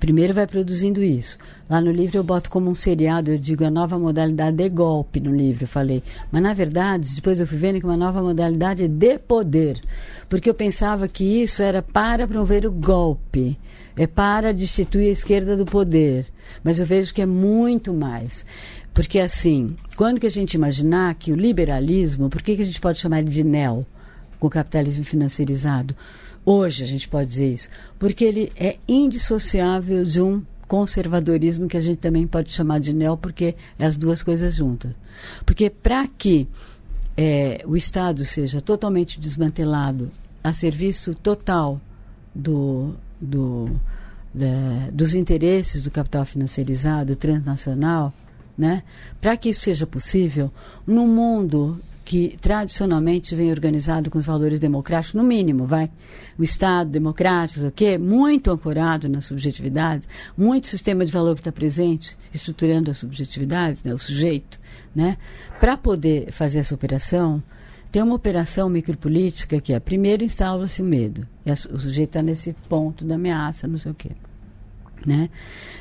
[0.00, 1.36] Primeiro vai produzindo isso.
[1.68, 5.20] Lá no livro eu boto como um seriado, eu digo a nova modalidade de golpe
[5.20, 6.02] no livro, eu falei.
[6.32, 9.78] Mas na verdade, depois eu fui vendo que uma nova modalidade de poder.
[10.26, 13.58] Porque eu pensava que isso era para promover o golpe,
[13.94, 16.26] é para destituir a esquerda do poder.
[16.64, 18.46] Mas eu vejo que é muito mais.
[18.94, 22.80] Porque assim, quando que a gente imaginar que o liberalismo, por que, que a gente
[22.80, 23.84] pode chamar ele de neo,
[24.38, 25.94] com o capitalismo financiarizado?
[26.44, 27.68] Hoje a gente pode dizer isso,
[27.98, 33.16] porque ele é indissociável de um conservadorismo que a gente também pode chamar de neo,
[33.16, 34.92] porque é as duas coisas juntas.
[35.44, 36.48] Porque para que
[37.16, 40.10] é, o Estado seja totalmente desmantelado
[40.42, 41.80] a serviço total
[42.34, 43.68] do, do,
[44.92, 48.14] dos interesses do capital financiarizado transnacional,
[48.56, 48.82] né?
[49.20, 50.52] para que isso seja possível,
[50.86, 51.80] no mundo
[52.10, 55.88] que tradicionalmente vem organizado com os valores democráticos, no mínimo, vai.
[56.36, 57.96] O Estado democrático, o quê?
[57.98, 63.94] Muito ancorado nas subjetividades, muito sistema de valor que está presente, estruturando as subjetividades, né,
[63.94, 64.58] o sujeito.
[64.92, 65.16] Né?
[65.60, 67.40] Para poder fazer essa operação,
[67.92, 71.28] tem uma operação micropolítica que é, primeiro instala-se o medo.
[71.46, 74.10] O sujeito está nesse ponto da ameaça, não sei o quê.
[75.06, 75.30] Né?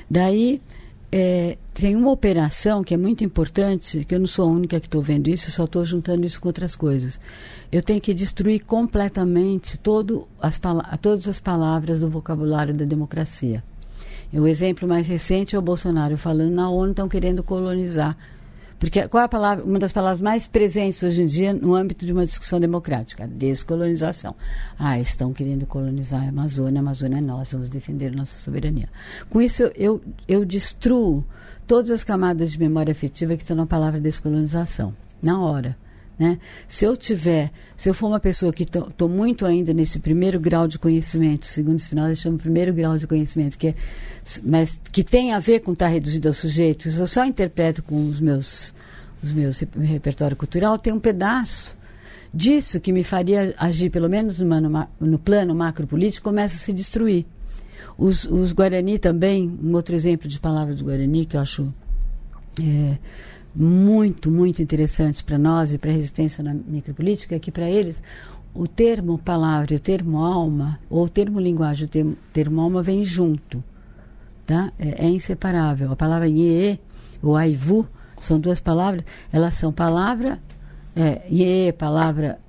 [0.07, 0.61] Daí
[1.11, 4.87] é, tem uma operação que é muito importante, que eu não sou a única que
[4.87, 7.19] estou vendo isso, só estou juntando isso com outras coisas.
[7.71, 10.59] Eu tenho que destruir completamente todo as,
[11.01, 13.63] todas as palavras do vocabulário da democracia.
[14.31, 18.15] O exemplo mais recente é o Bolsonaro falando na ONU estão querendo colonizar
[18.79, 22.05] porque qual é a palavra, uma das palavras mais presentes hoje em dia no âmbito
[22.05, 23.25] de uma discussão democrática?
[23.25, 24.33] A descolonização.
[24.77, 28.87] Ah, estão querendo colonizar a Amazônia, a Amazônia é nossa, vamos defender nossa soberania.
[29.29, 31.25] Com isso, eu, eu, eu destruo
[31.67, 35.77] todas as camadas de memória afetiva que estão na palavra descolonização, na hora.
[36.19, 36.37] Né?
[36.67, 40.67] Se eu tiver, se eu for uma pessoa que estou muito ainda nesse primeiro grau
[40.67, 43.75] de conhecimento, segundo esse final, eu chamo primeiro grau de conhecimento, que é,
[44.43, 48.09] mas que tem a ver com estar tá reduzido ao sujeito, eu só interpreto com
[48.09, 48.73] os meus,
[49.23, 51.77] os meus repertório cultural, tem um pedaço
[52.33, 57.25] disso que me faria agir, pelo menos no, no plano macropolítico, começa a se destruir.
[57.97, 61.73] Os, os Guarani também, um outro exemplo de palavras do Guarani que eu acho
[62.61, 62.97] é,
[63.55, 68.01] muito, muito interessantes para nós e para a resistência na micropolítica é que para eles
[68.53, 73.05] o termo palavra o termo alma, ou o termo linguagem o termo, termo alma vem
[73.05, 73.63] junto.
[74.45, 74.71] Tá?
[74.79, 75.91] É, é inseparável.
[75.91, 76.79] A palavra ye
[77.21, 77.87] ou aivu
[78.19, 80.39] são duas palavras, elas são palavra,
[80.95, 82.39] é, palavra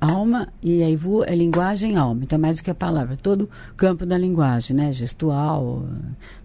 [0.00, 2.22] alma, e aivu é linguagem alma.
[2.22, 4.92] Então, mais do que a palavra, todo o campo da linguagem, né?
[4.92, 5.84] gestual,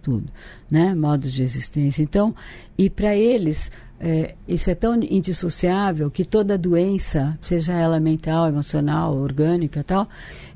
[0.02, 0.30] tudo,
[0.70, 0.94] né?
[0.94, 2.02] modos de existência.
[2.02, 2.34] Então,
[2.76, 3.70] e para eles,
[4.06, 10.06] é, isso é tão indissociável que toda doença, seja ela mental, emocional, orgânica tal,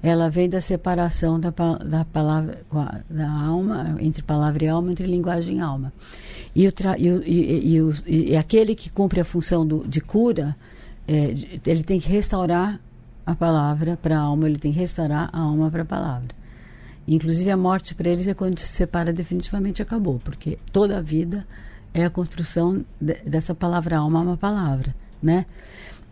[0.03, 1.49] ela vem da separação da,
[1.83, 2.61] da palavra,
[3.09, 5.91] da alma, entre palavra e alma, entre linguagem e alma.
[6.55, 10.03] E, o e, o, e, e, o, e aquele que cumpre a função do, de
[10.03, 10.55] cura,
[11.07, 11.35] é,
[11.65, 12.79] ele tem que restaurar
[13.25, 16.37] a palavra para a alma, ele tem que restaurar a alma para a palavra.
[17.07, 21.47] Inclusive a morte para eles é quando se separa definitivamente acabou, porque toda a vida
[21.93, 25.47] é a construção de, dessa palavra alma, uma palavra, né?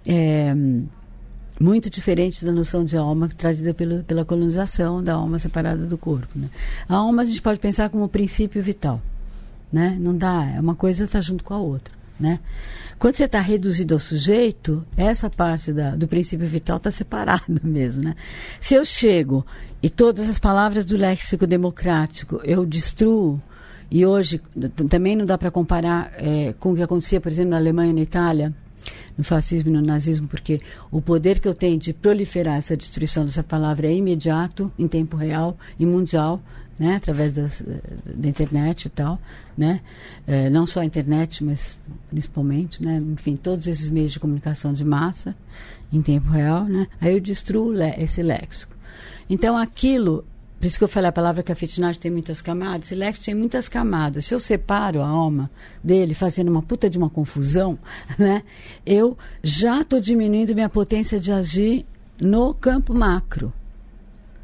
[0.06, 0.54] É,
[1.60, 6.38] muito diferente da noção de alma trazida pelo, pela colonização da alma separada do corpo.
[6.38, 6.50] Né?
[6.88, 9.00] A alma a gente pode pensar como princípio vital,
[9.72, 9.96] né?
[9.98, 12.40] Não dá, é uma coisa está junto com a outra, né?
[12.98, 18.02] Quando você está reduzido ao sujeito, essa parte da, do princípio vital está separada mesmo,
[18.02, 18.14] né?
[18.60, 19.44] Se eu chego
[19.82, 23.40] e todas as palavras do léxico democrático eu destruo
[23.90, 24.40] e hoje
[24.88, 27.94] também não dá para comparar é, com o que acontecia, por exemplo, na Alemanha e
[27.94, 28.54] na Itália,
[29.16, 30.60] no fascismo e no nazismo, porque
[30.90, 35.16] o poder que eu tenho de proliferar essa destruição dessa palavra é imediato, em tempo
[35.16, 36.42] real e mundial,
[36.78, 37.62] né, através das,
[38.04, 39.18] da internet e tal,
[39.56, 39.80] né,
[40.26, 41.78] é, não só a internet, mas
[42.10, 45.34] principalmente, né, enfim, todos esses meios de comunicação de massa
[45.90, 48.76] em tempo real, né, aí eu destruo esse léxico.
[49.28, 50.24] Então aquilo
[50.58, 52.88] por isso que eu falei a palavra que a fitness tem muitas camadas.
[52.88, 54.24] Select tem muitas camadas.
[54.24, 55.50] Se eu separo a alma
[55.84, 57.78] dele, fazendo uma puta de uma confusão,
[58.18, 58.42] né?
[58.84, 61.84] Eu já estou diminuindo minha potência de agir
[62.20, 63.52] no campo macro.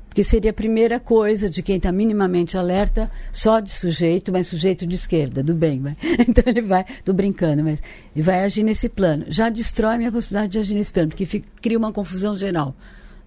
[0.06, 4.86] Porque seria a primeira coisa de quem está minimamente alerta, só de sujeito, mas sujeito
[4.86, 5.80] de esquerda, do bem.
[5.80, 5.96] Vai.
[6.28, 7.80] Então ele vai, estou brincando, mas
[8.14, 9.24] e vai agir nesse plano.
[9.28, 12.76] Já destrói minha possibilidade de agir nesse plano, porque fica, cria uma confusão geral.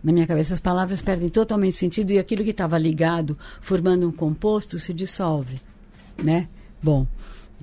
[0.06, 4.12] Na minha cabeça, as palavras perdem totalmente sentido e aquilo que estava ligado, formando um
[4.12, 5.60] composto, se dissolve.
[6.24, 6.48] Né?
[6.80, 7.08] Bom,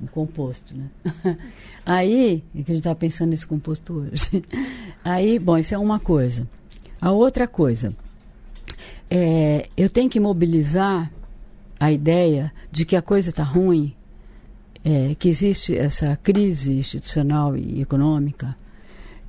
[0.03, 0.90] um composto, né?
[1.86, 4.43] Aí, é que a gente estava pensando nesse composto hoje.
[5.05, 6.45] Aí, bom, isso é uma coisa.
[7.01, 7.95] A outra coisa
[9.09, 11.12] é, eu tenho que mobilizar
[11.78, 13.95] a ideia de que a coisa está ruim,
[14.84, 18.57] é, que existe essa crise institucional e econômica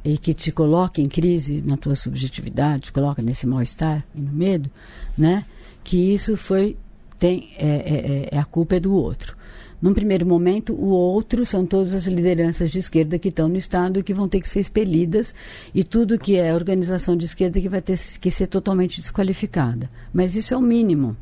[0.03, 4.31] e que te coloca em crise na tua subjetividade, te coloca nesse mal-estar e no
[4.31, 4.69] medo,
[5.17, 5.45] né?
[5.83, 6.77] Que isso foi
[7.19, 9.37] tem é, é, é, a culpa é do outro.
[9.81, 13.99] Num primeiro momento, o outro são todas as lideranças de esquerda que estão no Estado
[13.99, 15.35] e que vão ter que ser expelidas,
[15.75, 19.89] e tudo que é organização de esquerda que vai ter que ser totalmente desqualificada.
[20.13, 21.17] Mas isso é o mínimo.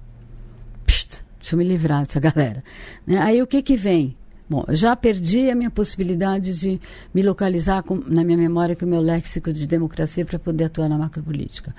[0.86, 2.64] Psst, deixa eu me livrar dessa galera.
[3.06, 3.18] Né?
[3.18, 4.16] Aí o que, que vem?
[4.52, 6.82] Bom, já perdi a minha possibilidade de
[7.14, 10.90] me localizar com, na minha memória com o meu léxico de democracia para poder atuar
[10.90, 11.74] na macropolítica.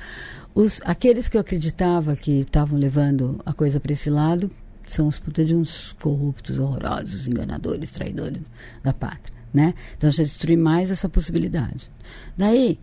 [0.54, 4.50] Os, aqueles que eu acreditava que estavam levando a coisa para esse lado
[4.86, 8.40] são os puta de uns corruptos, horrorosos, enganadores, traidores
[8.82, 9.74] da pátria, né?
[9.98, 11.90] Então já destruí mais essa possibilidade.
[12.38, 12.78] Daí,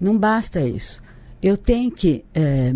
[0.00, 1.02] não basta isso.
[1.42, 2.72] Eu tenho que é,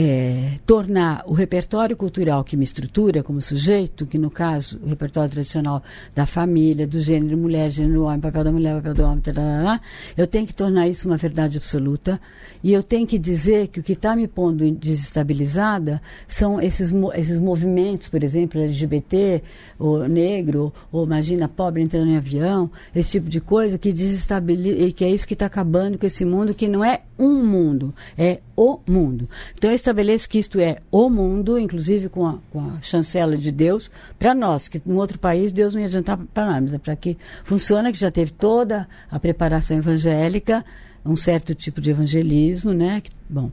[0.00, 5.28] é, tornar o repertório cultural que me estrutura como sujeito, que no caso, o repertório
[5.28, 5.82] tradicional
[6.14, 9.80] da família, do gênero mulher, gênero homem, papel da mulher, papel do homem, tarará,
[10.16, 12.20] eu tenho que tornar isso uma verdade absoluta
[12.62, 17.40] e eu tenho que dizer que o que está me pondo desestabilizada são esses, esses
[17.40, 19.42] movimentos, por exemplo, LGBT,
[19.80, 24.92] ou negro, ou imagina pobre entrando em avião, esse tipo de coisa que desestabiliza, e
[24.92, 28.38] que é isso que está acabando com esse mundo que não é um mundo, é
[28.56, 29.28] o mundo.
[29.56, 33.50] Então eu estabeleço que isto é o mundo, inclusive com a, com a chancela de
[33.50, 36.78] Deus, para nós, que em outro país Deus não ia adiantar para nada, mas é
[36.78, 40.64] para que funciona, que já teve toda a preparação evangélica,
[41.04, 43.02] um certo tipo de evangelismo, né?
[43.28, 43.50] Bom,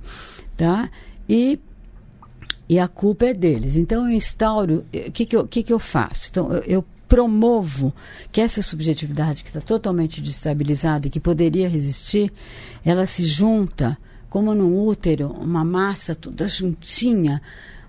[0.58, 0.90] tá?
[1.28, 1.60] E
[2.68, 3.78] e a culpa é deles.
[3.78, 6.30] Então eu instauro, o que, que, eu, que, que eu faço?
[6.32, 7.94] Então eu, eu promovo
[8.32, 12.34] que essa subjetividade que está totalmente destabilizada e que poderia resistir,
[12.84, 13.96] ela se junta
[14.36, 17.42] como num útero, uma massa toda juntinha,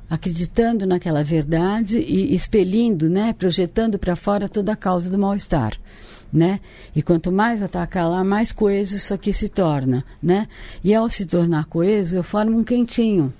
[0.09, 5.73] acreditando naquela verdade e expelindo, né, projetando para fora toda a causa do mal-estar.
[6.33, 6.61] Né?
[6.95, 10.47] E quanto mais atacar lá, mais coeso isso aqui se torna, né?
[10.85, 13.35] E ao se tornar coeso, eu formo um quentinho,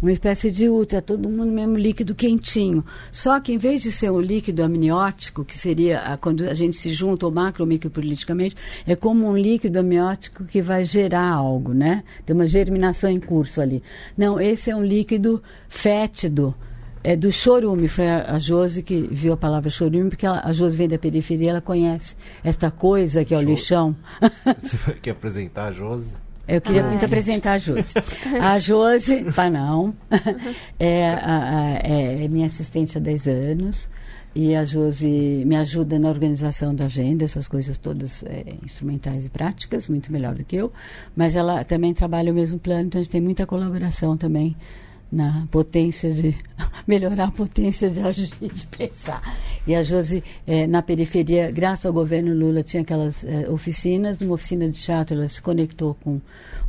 [0.00, 2.84] uma espécie de útero, todo mundo mesmo líquido quentinho.
[3.10, 6.76] Só que em vez de ser um líquido amniótico, que seria a, quando a gente
[6.76, 11.72] se junta ou macro ou micropoliticamente, é como um líquido amniótico que vai gerar algo,
[11.72, 12.04] né?
[12.24, 13.82] Tem uma germinação em curso ali.
[14.16, 16.54] Não, esse é um líquido fétido.
[17.02, 20.52] É do chorume, foi a, a Josi que viu a palavra chorume, porque ela, a
[20.52, 23.94] Josi vem da periferia, ela conhece esta coisa que é o lixão.
[24.60, 26.25] Você quer apresentar a Josi?
[26.48, 27.94] Eu queria muito apresentar a Josi.
[28.40, 29.94] A Josi, pá não,
[30.78, 33.88] é, a, a, é minha assistente há 10 anos.
[34.38, 39.30] E a Josi me ajuda na organização da agenda, essas coisas todas é, instrumentais e
[39.30, 40.70] práticas, muito melhor do que eu,
[41.16, 44.54] mas ela também trabalha o mesmo plano, então a gente tem muita colaboração também
[45.10, 46.36] na potência de
[46.86, 49.22] melhorar a potência de agir, de pensar.
[49.66, 54.18] E a Josi, eh, na periferia, graças ao governo Lula, tinha aquelas eh, oficinas.
[54.18, 56.20] Numa oficina de teatro, ela se conectou com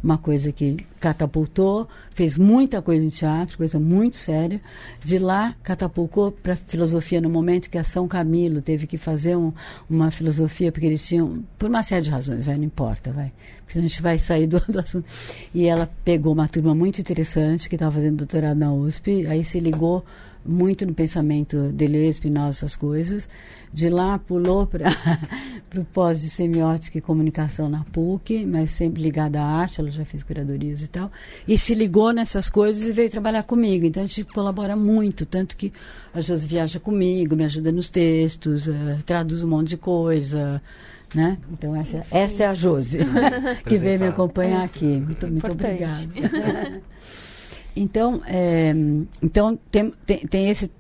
[0.03, 4.59] uma coisa que catapultou, fez muita coisa em teatro, coisa muito séria.
[5.03, 9.53] De lá, catapultou para filosofia no momento que a São Camilo teve que fazer um,
[9.89, 13.31] uma filosofia, porque eles tinham, por uma série de razões, vai, não importa, vai.
[13.75, 15.05] A gente vai sair do, do assunto.
[15.53, 19.59] E ela pegou uma turma muito interessante que estava fazendo doutorado na USP, aí se
[19.59, 20.05] ligou
[20.47, 23.27] muito no pensamento dele, Spinoza, essas coisas.
[23.73, 24.89] De lá pulou para
[25.75, 30.05] o pós de semiótica e comunicação na PUC, mas sempre ligada à arte, ela já
[30.05, 31.11] fez curadorias e tal.
[31.47, 33.85] E se ligou nessas coisas e veio trabalhar comigo.
[33.85, 35.71] Então a gente colabora muito, tanto que
[36.13, 38.73] a Josi viaja comigo, me ajuda nos textos, uh,
[39.05, 40.61] traduz um monte de coisa.
[41.15, 41.37] Né?
[41.51, 42.99] Então essa, essa é a Josi,
[43.67, 44.85] que veio me acompanhar aqui.
[44.85, 46.01] Muito, muito obrigada.
[47.79, 48.73] Então, é,
[49.21, 50.71] então tem, tem, tem esse,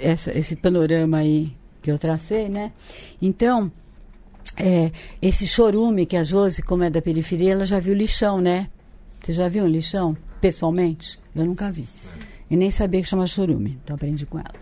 [0.00, 2.72] essa, esse panorama aí que eu tracei, né?
[3.20, 3.70] Então,
[4.56, 8.68] é, esse chorume que a Josi, como é da periferia, ela já viu lixão, né?
[9.20, 11.18] Você já viu um lixão, pessoalmente?
[11.34, 11.86] Eu nunca vi.
[12.50, 14.52] E nem sabia que chama chorume, então aprendi com ela.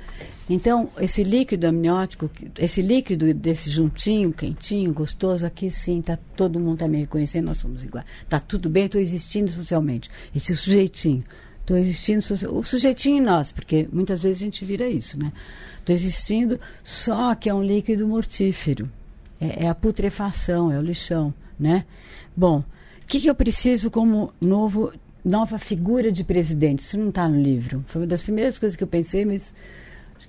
[0.52, 6.74] Então, esse líquido amniótico, esse líquido desse juntinho, quentinho, gostoso, aqui sim, tá, todo mundo
[6.74, 8.04] está me reconhecendo, nós somos iguais.
[8.22, 10.10] Está tudo bem, estou existindo socialmente.
[10.34, 11.22] Esse sujeitinho
[11.70, 12.18] Estou existindo,
[12.52, 15.32] o sujeitinho em nós, porque muitas vezes a gente vira isso, né?
[15.78, 18.90] Estou existindo, só que é um líquido mortífero.
[19.40, 21.84] É, é a putrefação, é o lixão, né?
[22.36, 24.92] Bom, o que, que eu preciso como novo,
[25.24, 26.80] nova figura de presidente?
[26.80, 27.84] Isso não está no livro.
[27.86, 29.54] Foi uma das primeiras coisas que eu pensei, mas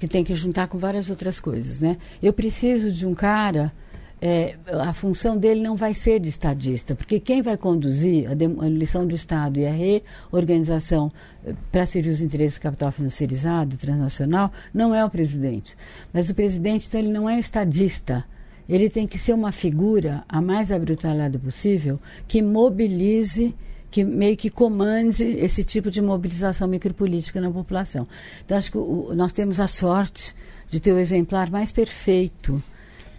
[0.01, 1.95] que tem que juntar com várias outras coisas, né?
[2.23, 3.71] Eu preciso de um cara
[4.19, 9.05] é, a função dele não vai ser de estadista, porque quem vai conduzir a demolição
[9.05, 11.11] do Estado e a reorganização
[11.45, 15.77] eh, para servir os interesses do capital financiarizado, transnacional, não é o presidente.
[16.11, 18.25] Mas o presidente, então, ele não é estadista.
[18.67, 23.53] Ele tem que ser uma figura, a mais abrutalhada possível, que mobilize
[23.91, 28.07] que meio que comande esse tipo de mobilização micropolítica na população.
[28.43, 30.33] Então, acho que o, nós temos a sorte
[30.69, 32.63] de ter o exemplar mais perfeito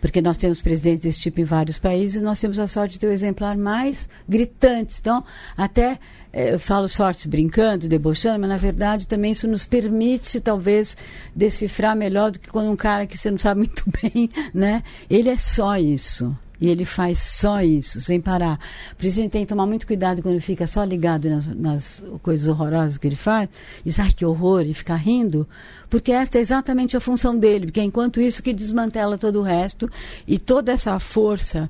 [0.03, 3.07] porque nós temos presidentes desse tipo em vários países, nós temos a sorte de ter
[3.07, 4.97] o exemplar mais gritante.
[5.01, 5.25] Então,
[5.57, 5.97] até
[6.33, 10.97] eh, eu falo sorte brincando, debochando, mas na verdade também isso nos permite, talvez,
[11.37, 14.83] decifrar melhor do que quando um cara que você não sabe muito bem, né?
[15.09, 16.37] Ele é só isso.
[16.63, 18.57] E ele faz só isso, sem parar.
[18.97, 22.05] Por isso a gente tem que tomar muito cuidado quando fica só ligado nas, nas
[22.23, 23.49] coisas horrorosas que ele faz.
[23.85, 25.45] E diz, que horror, e ficar rindo.
[25.91, 27.67] Porque esta é exatamente a função dele.
[27.67, 29.91] Porque é enquanto isso que desmantela todo o resto.
[30.25, 31.69] E toda essa força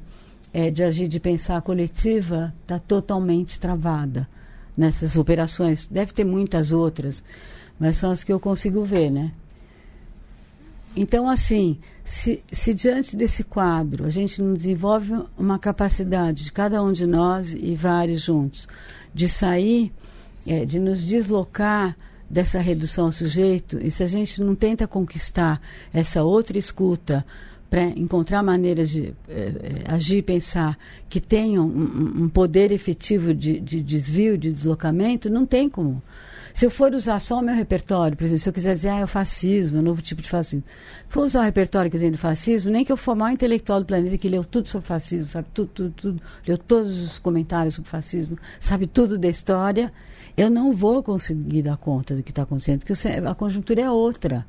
[0.52, 4.28] é, de agir, de pensar coletiva, está totalmente travada
[4.76, 5.86] nessas operações.
[5.86, 7.24] Deve ter muitas outras,
[7.80, 9.32] mas são as que eu consigo ver, né?
[10.94, 16.82] Então, assim, se, se diante desse quadro a gente não desenvolve uma capacidade de cada
[16.82, 18.68] um de nós e vários juntos
[19.14, 19.92] de sair,
[20.46, 21.96] é, de nos deslocar
[22.28, 25.60] dessa redução ao sujeito, e se a gente não tenta conquistar
[25.92, 27.24] essa outra escuta
[27.68, 30.78] para encontrar maneiras de é, é agir e pensar
[31.08, 36.02] que tenham um, um poder efetivo de, de desvio, de deslocamento, não tem como.
[36.54, 38.98] Se eu for usar só o meu repertório, por exemplo, se eu quiser dizer, ah,
[39.00, 40.64] é o fascismo, é um novo tipo de fascismo.
[41.08, 43.80] For usar o repertório que eu do fascismo, nem que eu for o maior intelectual
[43.80, 47.74] do planeta que leu tudo sobre fascismo, sabe tudo, tudo, tudo, leu todos os comentários
[47.74, 49.92] sobre fascismo, sabe tudo da história,
[50.36, 54.46] eu não vou conseguir dar conta do que está acontecendo, porque a conjuntura é outra.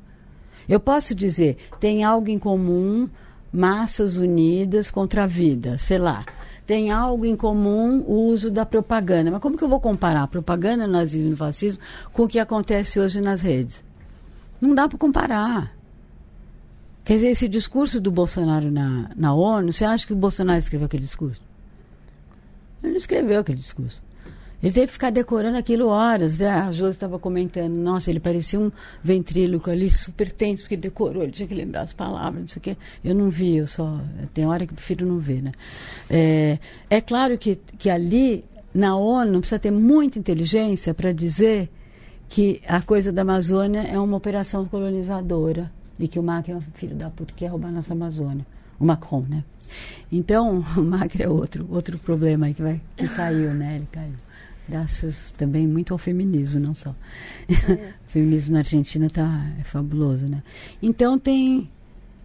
[0.68, 3.08] Eu posso dizer, tem algo em comum,
[3.52, 6.24] massas unidas contra a vida, sei lá
[6.66, 9.30] tem algo em comum o uso da propaganda.
[9.30, 11.80] Mas como que eu vou comparar a propaganda, nazismo e fascismo
[12.12, 13.84] com o que acontece hoje nas redes?
[14.60, 15.74] Não dá para comparar.
[17.04, 20.86] Quer dizer, esse discurso do Bolsonaro na, na ONU, você acha que o Bolsonaro escreveu
[20.86, 21.42] aquele discurso?
[22.82, 24.02] Ele não escreveu aquele discurso.
[24.64, 26.38] Ele teve que ficar decorando aquilo horas.
[26.38, 26.48] Né?
[26.48, 31.32] A Josi estava comentando, nossa, ele parecia um ventríloco ali, super tenso, porque decorou, ele
[31.32, 32.76] tinha que lembrar as palavras, não sei o quê.
[33.04, 34.00] Eu não vi, eu só.
[34.32, 35.52] Tem hora que prefiro não ver, né?
[36.08, 36.58] É,
[36.88, 38.42] é claro que, que ali,
[38.72, 41.68] na ONU, precisa ter muita inteligência para dizer
[42.26, 46.62] que a coisa da Amazônia é uma operação colonizadora e que o Macri é um
[46.62, 48.46] filho da puta que quer roubar nossa Amazônia.
[48.80, 49.44] O Macron, né?
[50.10, 53.76] Então, o Macri é outro, outro problema aí que, vai, que caiu, né?
[53.76, 54.23] Ele caiu
[54.68, 56.94] graças também muito ao feminismo, não só.
[57.48, 57.92] É.
[58.06, 60.42] o feminismo na Argentina tá, é fabuloso, né?
[60.82, 61.70] Então tem,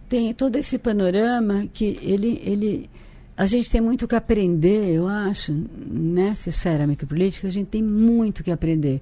[0.08, 2.90] tem todo esse panorama que ele, ele.
[3.36, 5.52] A gente tem muito que aprender, eu acho,
[5.86, 9.00] nessa esfera micropolítica, a gente tem muito que aprender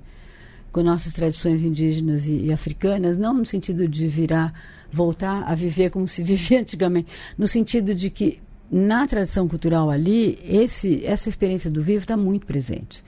[0.71, 4.53] com nossas tradições indígenas e, e africanas, não no sentido de virar,
[4.93, 8.41] voltar a viver como se vivia antigamente, no sentido de que
[8.71, 13.03] na tradição cultural ali, esse, essa experiência do vivo está muito presente.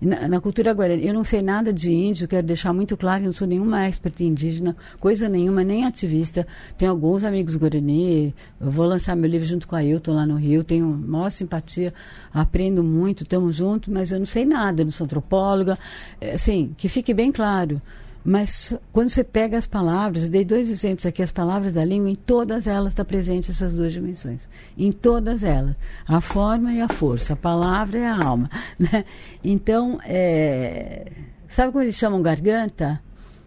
[0.00, 3.32] Na, cultura guarani, eu não sei nada de índio, quero deixar muito claro, eu não
[3.34, 6.46] sou nenhuma expert indígena, coisa nenhuma, nem ativista.
[6.78, 10.36] Tenho alguns amigos guarani, eu vou lançar meu livro junto com a Ailton lá no
[10.36, 11.92] Rio, tenho maior simpatia,
[12.32, 15.78] aprendo muito, estamos juntos, mas eu não sei nada, não sou antropóloga.
[16.18, 17.80] É, assim, que fique bem claro.
[18.24, 22.14] Mas quando você pega as palavras, dei dois exemplos aqui, as palavras da língua, em
[22.14, 24.48] todas elas está presente essas duas dimensões.
[24.76, 25.74] Em todas elas.
[26.06, 28.50] A forma e a força, a palavra e a alma.
[28.78, 29.04] Né?
[29.44, 31.10] Então, é...
[31.48, 33.00] sabe como eles chamam garganta?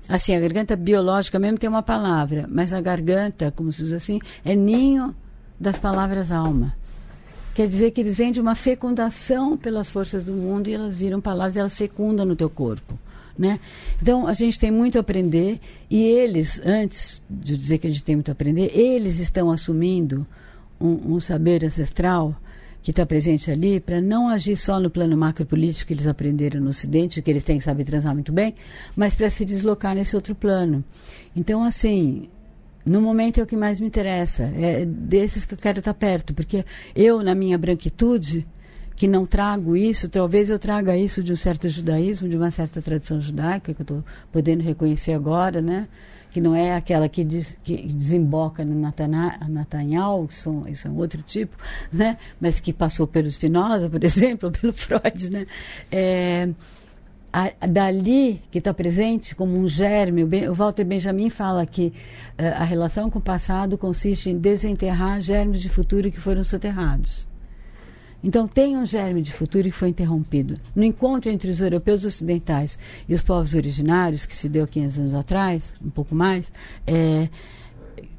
[0.07, 4.19] Assim, a garganta biológica mesmo tem uma palavra, mas a garganta, como se diz assim,
[4.43, 5.15] é ninho
[5.59, 6.75] das palavras alma.
[7.55, 11.21] Quer dizer que eles vêm de uma fecundação pelas forças do mundo e elas viram
[11.21, 12.97] palavras e elas fecundam no teu corpo.
[13.37, 13.59] Né?
[13.99, 18.03] Então, a gente tem muito a aprender e eles, antes de dizer que a gente
[18.03, 20.27] tem muito a aprender, eles estão assumindo
[20.79, 22.35] um, um saber ancestral
[22.83, 26.69] que está presente ali para não agir só no plano macropolítico que eles aprenderam no
[26.69, 28.53] Ocidente, que eles têm que saber transar muito bem,
[28.93, 30.83] mas para se deslocar nesse outro plano.
[31.33, 32.29] Então, assim,
[32.85, 35.99] no momento é o que mais me interessa, é desses que eu quero estar tá
[35.99, 38.45] perto, porque eu, na minha branquitude,
[38.95, 42.81] que não trago isso, talvez eu traga isso de um certo judaísmo, de uma certa
[42.81, 45.87] tradição judaica, que eu estou podendo reconhecer agora, né?
[46.33, 50.97] que não é aquela que, diz, que desemboca no Nathaniel, que são, isso é um
[50.97, 51.55] outro tipo,
[51.91, 52.17] né?
[52.41, 55.29] mas que passou pelo Spinoza, por exemplo, ou pelo Freud.
[55.29, 55.45] Né?
[55.91, 56.49] É,
[57.31, 61.93] a, dali que está presente como um germe, o, o Walter Benjamin fala que
[62.39, 67.27] uh, a relação com o passado consiste em desenterrar germes de futuro que foram soterrados.
[68.23, 70.57] Então, tem um germe de futuro que foi interrompido.
[70.73, 75.13] No encontro entre os europeus ocidentais e os povos originários, que se deu 500 anos
[75.13, 76.49] atrás, um pouco mais,
[76.87, 77.27] é,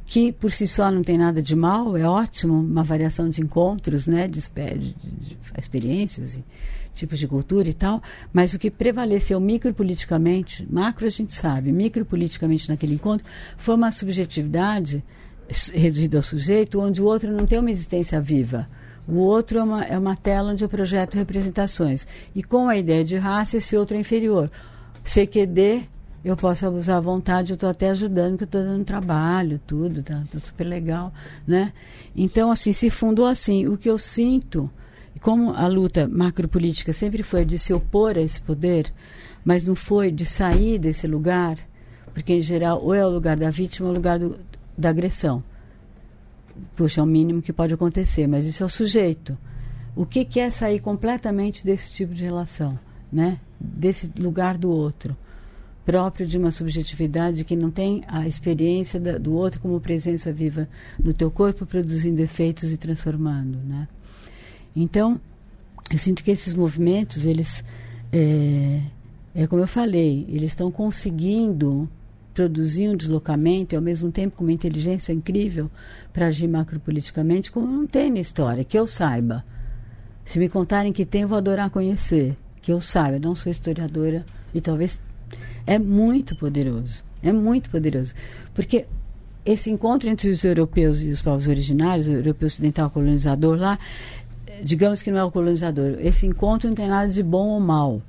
[0.04, 4.06] que por si só não tem nada de mal, é ótimo, uma variação de encontros,
[4.06, 6.44] né, de, de, de experiências e
[6.94, 8.02] tipos de cultura e tal,
[8.32, 13.26] mas o que prevaleceu micropoliticamente, macro a gente sabe, micropoliticamente naquele encontro,
[13.56, 15.02] foi uma subjetividade
[15.72, 18.68] reduzida ao sujeito, onde o outro não tem uma existência viva
[19.06, 22.06] o outro é uma, é uma tela onde eu projeto representações.
[22.34, 24.50] E com a ideia de raça, esse outro é inferior.
[25.04, 25.82] CQD,
[26.24, 30.02] eu posso abusar à vontade, eu estou até ajudando, que eu estou dando trabalho, tudo,
[30.02, 31.12] tá, tá, super legal,
[31.46, 31.72] né?
[32.16, 33.66] Então, assim, se fundou assim.
[33.68, 34.70] O que eu sinto,
[35.20, 38.90] como a luta macropolítica sempre foi de se opor a esse poder,
[39.44, 41.58] mas não foi de sair desse lugar,
[42.14, 44.38] porque, em geral, ou é o lugar da vítima ou é o lugar do,
[44.78, 45.44] da agressão
[46.74, 49.36] puxa, é o mínimo que pode acontecer, mas isso é o sujeito.
[49.96, 52.78] O que, que é sair completamente desse tipo de relação,
[53.12, 53.38] né?
[53.60, 55.16] Desse lugar do outro,
[55.84, 60.68] próprio de uma subjetividade que não tem a experiência da, do outro como presença viva
[60.98, 63.86] no teu corpo, produzindo efeitos e transformando, né?
[64.74, 65.20] Então,
[65.90, 67.62] eu sinto que esses movimentos, eles,
[68.12, 68.80] é,
[69.34, 71.88] é como eu falei, eles estão conseguindo
[72.34, 75.70] produzir um deslocamento e ao mesmo tempo com uma inteligência incrível
[76.12, 79.44] para agir macropoliticamente, como não tem na história, que eu saiba.
[80.24, 82.36] Se me contarem que tem, eu vou adorar conhecer.
[82.60, 84.98] Que eu saiba, não sou historiadora e talvez
[85.66, 87.04] é muito poderoso.
[87.22, 88.14] É muito poderoso.
[88.52, 88.86] Porque
[89.44, 93.78] esse encontro entre os europeus e os povos originários, o europeu ocidental colonizador lá,
[94.62, 98.02] digamos que não é o colonizador, esse encontro não tem nada de bom ou mal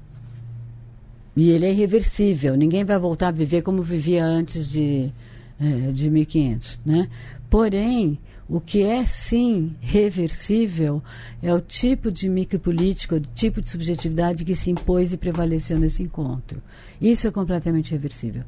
[1.36, 2.56] e ele é irreversível.
[2.56, 5.12] Ninguém vai voltar a viver como vivia antes de,
[5.60, 7.10] é, de 1500, né?
[7.50, 8.18] Porém,
[8.48, 11.02] o que é sim reversível
[11.42, 16.04] é o tipo de micropolítica, o tipo de subjetividade que se impôs e prevaleceu nesse
[16.04, 16.62] encontro.
[17.02, 18.44] Isso é completamente reversível.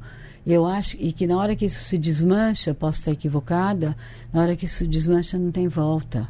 [0.46, 3.96] Eu acho e que na hora que isso se desmancha, posso estar equivocada,
[4.32, 6.28] na hora que isso desmancha não tem volta.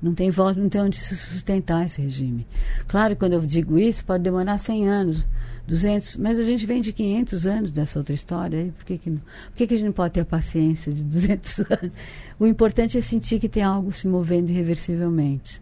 [0.00, 2.46] Não tem volta, não tem onde se sustentar esse regime.
[2.86, 5.24] Claro, quando eu digo isso, pode demorar 100 anos
[5.66, 9.10] 200, mas a gente vem de 500 anos dessa outra história aí, por que, que,
[9.10, 11.92] não, por que, que a gente não pode ter a paciência de 200 anos?
[12.38, 15.60] O importante é sentir que tem algo se movendo irreversivelmente,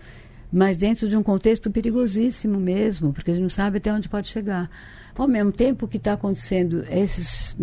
[0.52, 4.28] mas dentro de um contexto perigosíssimo mesmo, porque a gente não sabe até onde pode
[4.28, 4.68] chegar.
[5.14, 7.54] Ao mesmo tempo que está acontecendo esses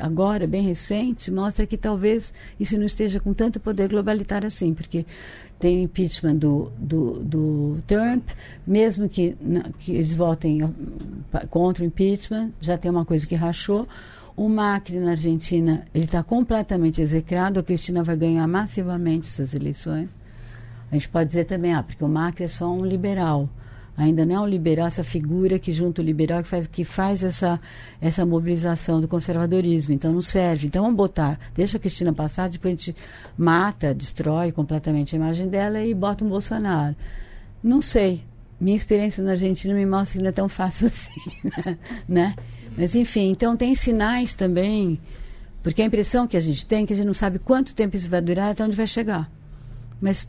[0.00, 5.06] agora, bem recente, mostra que talvez isso não esteja com tanto poder globalitário assim, porque
[5.58, 8.28] tem o impeachment do, do, do Trump,
[8.66, 9.36] mesmo que,
[9.80, 10.72] que eles votem
[11.50, 13.86] contra o impeachment, já tem uma coisa que rachou.
[14.36, 20.08] O Macri na Argentina, ele está completamente execrado, a Cristina vai ganhar massivamente essas eleições.
[20.90, 23.48] A gente pode dizer também, ah, porque o Macri é só um liberal
[23.98, 27.60] ainda não é liberal, essa figura que junto o liberal que faz, que faz essa,
[28.00, 29.92] essa mobilização do conservadorismo.
[29.92, 30.68] Então não serve.
[30.68, 32.96] Então vamos botar, deixa a Cristina passar, depois a gente
[33.36, 36.94] mata, destrói completamente a imagem dela e bota um Bolsonaro.
[37.60, 38.22] Não sei.
[38.60, 41.50] Minha experiência na Argentina me mostra que não é tão fácil assim,
[42.08, 42.34] né?
[42.76, 45.00] Mas enfim, então tem sinais também,
[45.60, 47.96] porque a impressão que a gente tem é que a gente não sabe quanto tempo
[47.96, 49.28] isso vai durar até onde vai chegar.
[50.00, 50.28] Mas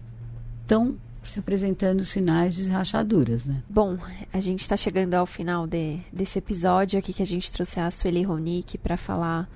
[0.66, 0.98] tão
[1.30, 3.62] se apresentando sinais de rachaduras, né?
[3.70, 3.98] Bom,
[4.34, 7.90] a gente está chegando ao final de, desse episódio aqui que a gente trouxe a
[7.92, 9.50] Sueli Ronick para falar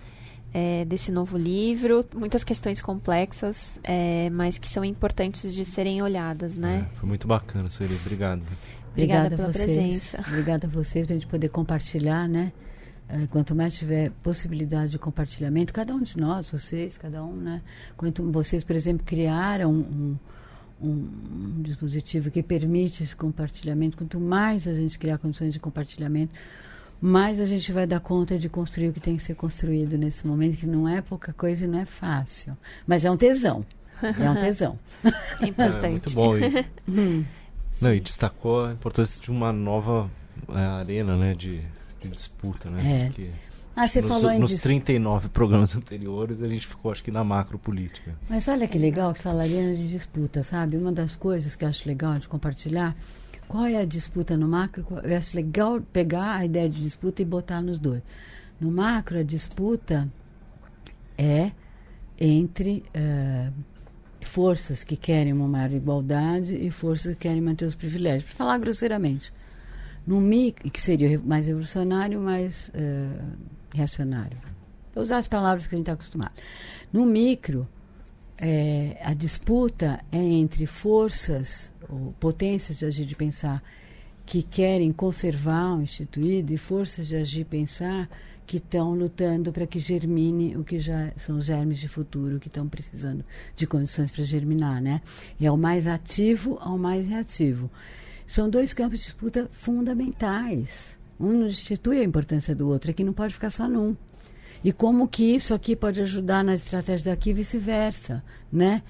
[0.54, 2.06] é, desse novo livro.
[2.14, 6.88] Muitas questões complexas, é, mas que são importantes de serem olhadas, né?
[6.92, 7.96] É, foi muito bacana, Sueli.
[7.96, 8.44] Obrigado.
[8.92, 9.66] Obrigada, Obrigada pela vocês.
[9.66, 10.24] presença.
[10.28, 12.54] Obrigada a vocês para a gente poder compartilhar, né?
[13.10, 17.62] É, quanto mais tiver possibilidade de compartilhamento, cada um de nós, vocês, cada um, né?
[17.98, 20.18] Quanto vocês, por exemplo, criaram um,
[20.82, 23.98] um, dispositivo que permite esse compartilhamento.
[23.98, 26.34] Quanto mais a gente criar condições de compartilhamento,
[27.02, 30.26] mais a gente vai dar conta de construir o que tem que ser construído nesse
[30.26, 32.58] momento, que não é pouca coisa e não é fácil.
[32.88, 33.66] Mas é um tesão.
[34.02, 34.80] É um tesão.
[35.42, 35.86] É importante.
[35.86, 36.38] É, muito bom.
[36.38, 37.26] E, hum.
[37.82, 40.10] não, e destacou a importância de uma nova
[40.50, 41.62] é, arena né, de,
[42.02, 42.70] de disputa.
[42.70, 43.04] Né?
[43.04, 43.06] É.
[43.08, 43.30] Porque
[43.76, 47.24] ah, você nos, falou em Nos 39 programas anteriores, a gente ficou, acho que, na
[47.24, 48.16] macro política.
[48.30, 50.78] Mas olha que legal que falaria de disputa, sabe?
[50.78, 52.96] Uma das coisas que eu acho legal de compartilhar,
[53.48, 54.86] Qual é a disputa no macro?
[55.04, 58.02] Eu acho legal pegar a ideia de disputa e botar nos dois.
[58.60, 60.10] No macro, a disputa
[61.18, 61.52] é
[62.20, 63.54] entre uh,
[64.22, 68.58] forças que querem uma maior igualdade e forças que querem manter os privilégios, para falar
[68.58, 69.34] grosseiramente.
[70.06, 73.38] No micro, que seria mais revolucionário, mais uh,
[73.74, 74.38] reacionário.
[74.94, 76.34] Vou usar as palavras que a gente está acostumado.
[76.92, 77.68] No micro,
[78.38, 83.64] é, a disputa é entre forças ou potências de agir de pensar
[84.26, 88.10] que querem conservar o instituído e forças de agir e pensar
[88.46, 92.68] que estão lutando para que germine o que já são germes de futuro que estão
[92.68, 93.24] precisando
[93.56, 95.02] de condições para germinar, né?
[95.40, 97.70] É o mais ativo ao mais reativo.
[98.28, 100.98] São dois campos de disputa fundamentais.
[101.24, 103.96] Um não destitui a importância do outro, é que não pode ficar só num.
[104.64, 108.84] E como que isso aqui pode ajudar na estratégia daqui e vice-versa, né?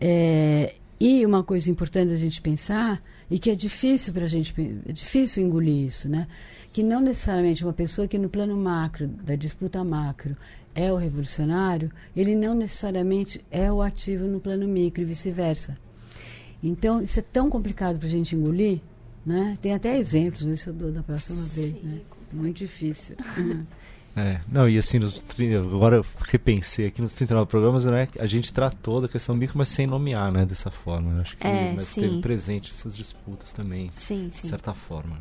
[0.00, 4.54] É, e uma coisa importante a gente pensar, e que é difícil para a gente,
[4.86, 6.26] é difícil engolir isso, né?
[6.72, 10.36] Que não necessariamente uma pessoa que no plano macro, da disputa macro,
[10.74, 15.76] é o revolucionário, ele não necessariamente é o ativo no plano micro e vice-versa.
[16.62, 18.80] Então, isso é tão complicado para a gente engolir,
[19.26, 19.58] né?
[19.60, 22.00] Tem até exemplos, isso eu dou da próxima vez, né?
[22.32, 23.16] Muito difícil.
[24.18, 25.22] É, não, e assim, nos,
[25.70, 29.58] agora eu repensei aqui nos 39 programas, não é, a gente tratou da questão micro,
[29.58, 31.12] mas sem nomear, né, dessa forma.
[31.12, 32.00] Eu acho que é, mas sim.
[32.00, 34.40] teve presente essas disputas também, sim, sim.
[34.40, 35.18] de certa forma.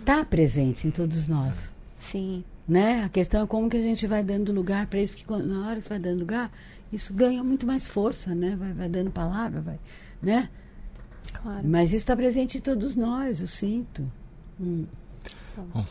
[0.00, 0.24] Está né?
[0.24, 1.70] presente em todos nós.
[1.96, 2.42] Sim.
[2.66, 3.04] Né?
[3.04, 5.80] A questão é como que a gente vai dando lugar para isso, porque na hora
[5.80, 6.50] que vai dando lugar,
[6.92, 8.56] isso ganha muito mais força, né?
[8.58, 9.78] Vai, vai dando palavra, vai,
[10.20, 10.48] né?
[11.32, 11.60] Claro.
[11.64, 14.10] Mas isso está presente em todos nós, eu sinto.
[14.60, 14.86] Hum.
[15.56, 15.84] Bom.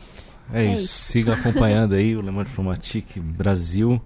[0.52, 0.84] É, é isso.
[0.84, 1.04] isso.
[1.04, 4.00] Siga acompanhando aí o Le Monde Diplomatique Brasil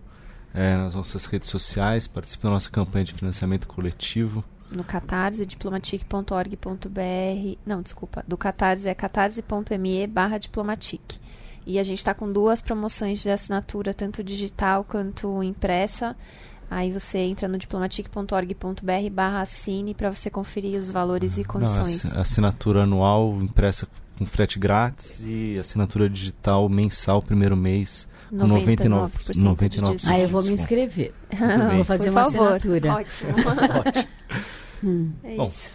[0.55, 2.07] é, nas nossas redes sociais.
[2.07, 4.45] Participe da nossa campanha de financiamento coletivo.
[4.71, 7.59] No Catarse, diplomatique.org.br.
[7.65, 8.25] Não, desculpa.
[8.27, 11.21] Do Catarse é catarse.me barra diplomatique.
[11.65, 16.17] E a gente está com duas promoções de assinatura, tanto digital quanto impressa.
[16.71, 22.05] Aí você entra no diplomatique.org.br barra assine para você conferir os valores e condições.
[22.05, 23.87] Não, assinatura anual impressa
[24.19, 30.53] com frete grátis e assinatura digital mensal primeiro mês 99%, 99%, Ah, eu vou me
[30.53, 31.13] inscrever.
[31.77, 32.55] vou fazer Por uma favor.
[32.55, 32.95] assinatura.
[32.95, 33.31] Ótimo.
[33.87, 34.09] Ótimo.
[34.85, 35.13] Hum.
[35.25, 35.71] É Bom, isso.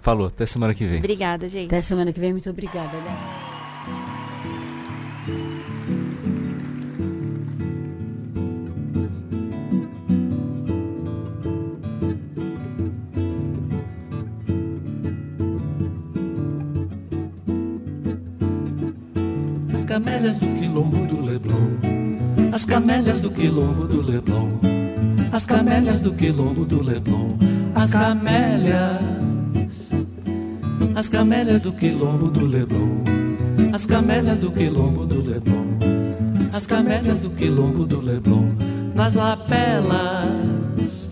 [0.00, 0.28] falou.
[0.28, 0.98] Até semana que vem.
[0.98, 1.66] Obrigada, gente.
[1.66, 2.96] Até semana que vem, muito obrigada.
[2.96, 3.57] Né?
[19.98, 24.60] Camélias do quilombo do Leblon, as camélias do quilombo do Leblon,
[25.32, 27.36] as camélias do quilombo do Leblon,
[27.74, 29.02] as camélias,
[30.94, 33.02] as camélias do quilombo do Leblon,
[33.72, 35.66] as camélias do quilombo do Leblon,
[36.52, 38.54] as camélias do quilombo do Leblon,
[38.94, 41.08] nas lapelas.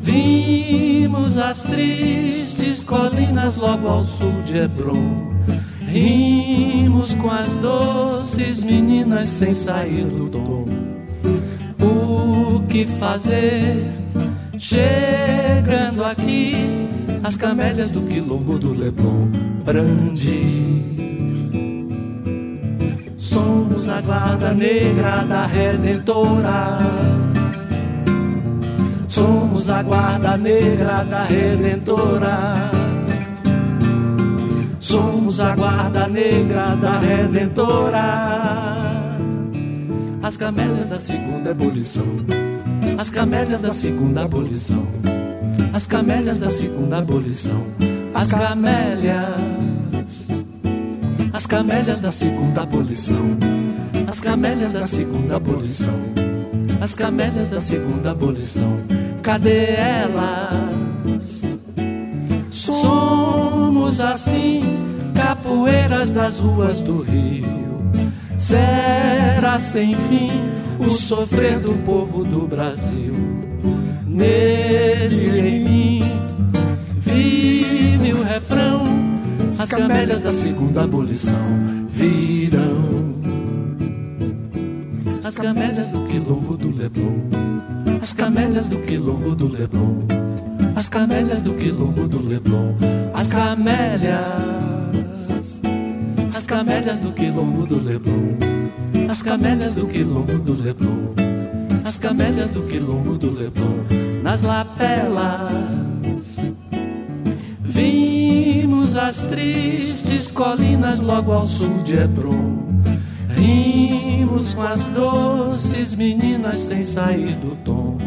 [0.00, 5.34] Vimos as tristes colinas logo ao sul de Hebron.
[5.96, 10.66] Rimos com as doces meninas sem sair do tom.
[11.80, 13.82] O que fazer?
[14.58, 16.52] Chegando aqui,
[17.24, 19.30] as camélias do quilombo do Leblon
[19.64, 20.84] brandir.
[23.16, 26.76] Somos a guarda negra da Redentora.
[29.08, 32.85] Somos a guarda negra da Redentora.
[34.96, 38.02] Somos a guarda negra da Redentora.
[40.22, 42.06] As camélias da segunda ebulição.
[42.96, 44.82] As camélias da segunda abolição.
[45.74, 47.62] As camélias da segunda abolição.
[48.14, 49.26] As camélias.
[51.30, 53.36] As camélias da segunda abolição.
[54.08, 56.00] As camélias da segunda abolição.
[56.80, 58.80] As camélias da segunda abolição.
[59.22, 60.86] Cadê elas?
[62.56, 64.55] Somos assim,
[65.46, 67.46] capoeiras das ruas do Rio.
[68.36, 70.30] Será sem fim
[70.78, 73.14] o sofrer do povo do Brasil.
[74.04, 76.02] Nele e em mim
[76.98, 78.82] vive o refrão.
[79.58, 81.36] As camélias da segunda abolição
[81.90, 83.14] virão.
[85.24, 87.30] As camélias do quilombo do Leblon.
[88.02, 90.02] As camélias do quilombo do Leblon.
[90.74, 92.74] As camélias do quilombo do Leblon.
[93.14, 94.75] As camélias.
[96.56, 98.38] As camélias do quilombo do Leblon.
[99.10, 101.14] As camélias do quilombo do Leblon.
[101.84, 103.84] As camélias do quilombo do Leblon.
[104.22, 105.52] Nas lapelas.
[107.60, 112.56] Vimos a das tristes colinas logo ao sul de Hebron.
[113.36, 117.98] Rimos com as doces meninas sem sair do tom.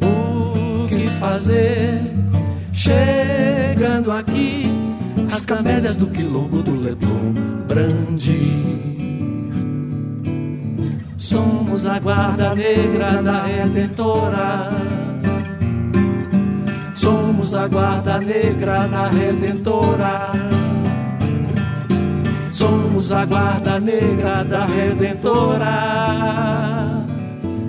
[0.00, 2.00] O que fazer?
[2.72, 4.79] Chegando aqui, as
[5.50, 7.34] camélias do quilombo do Leblon
[7.66, 8.78] brandir.
[11.16, 14.70] Somos a guarda negra da Redentora.
[16.94, 20.30] Somos a guarda negra da Redentora.
[22.52, 25.74] Somos a guarda negra da Redentora.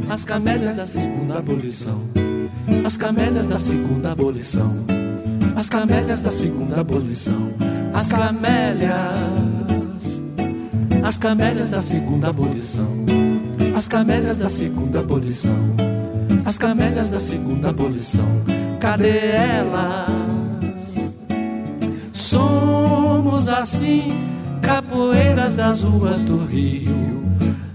[0.07, 1.99] As camélias da segunda abolição.
[2.85, 4.85] As camélias da segunda abolição.
[5.55, 7.70] As camélias da segunda abolição.
[7.93, 8.91] As camélias.
[11.03, 12.87] As camélias da segunda abolição.
[13.75, 15.75] As camélias da segunda abolição.
[16.45, 18.25] As camélias da segunda abolição.
[18.79, 20.09] Cadê elas?
[22.13, 24.09] Somos assim,
[24.61, 27.23] capoeiras das ruas do Rio.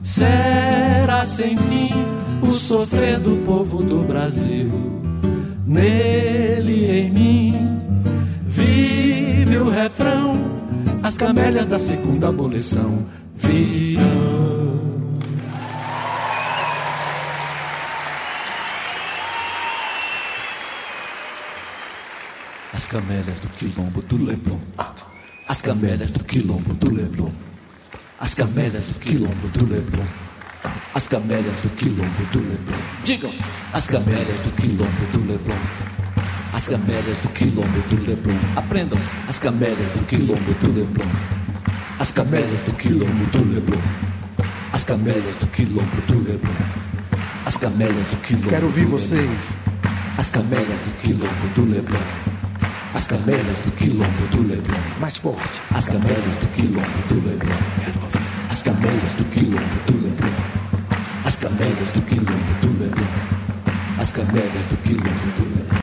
[0.02, 1.90] Será sem fim
[2.42, 4.70] o sofrer do povo do Brasil.
[5.66, 7.65] Nele em mim
[11.16, 13.06] As camélias da segunda abolição
[13.36, 14.04] virão.
[22.74, 24.60] As camélias do quilombo do Leblon.
[25.48, 27.32] As camélias do quilombo do Leblon.
[28.20, 30.04] As camélias do quilombo do Leblon.
[30.94, 32.78] As camélias do quilombo do Leblon.
[33.04, 33.32] Digam!
[33.72, 35.95] As camélias do quilombo do Leblon.
[36.66, 38.34] As camélias do quilombo do Leblon.
[38.56, 38.98] Aprendam!
[39.28, 41.06] As camélias do quilombo do Leblon.
[42.00, 43.80] As camélias do quilombo do Leblon.
[44.72, 46.50] As camélias do quilombo do Leblon.
[47.44, 48.48] As camélias do quilombo.
[48.48, 49.54] Quero ouvir vocês.
[50.18, 52.00] As camélias do quilombo do Leblon.
[52.94, 54.80] As camélias do quilombo do Leblon.
[54.98, 55.62] Mais forte.
[55.72, 57.58] As camélias do quilombo do Leblon.
[58.50, 60.34] As camélias do quilombo do Leblon.
[61.24, 63.06] As camélias do quilombo do Leblon.
[64.00, 65.65] As camélias do quilombo do Leblon.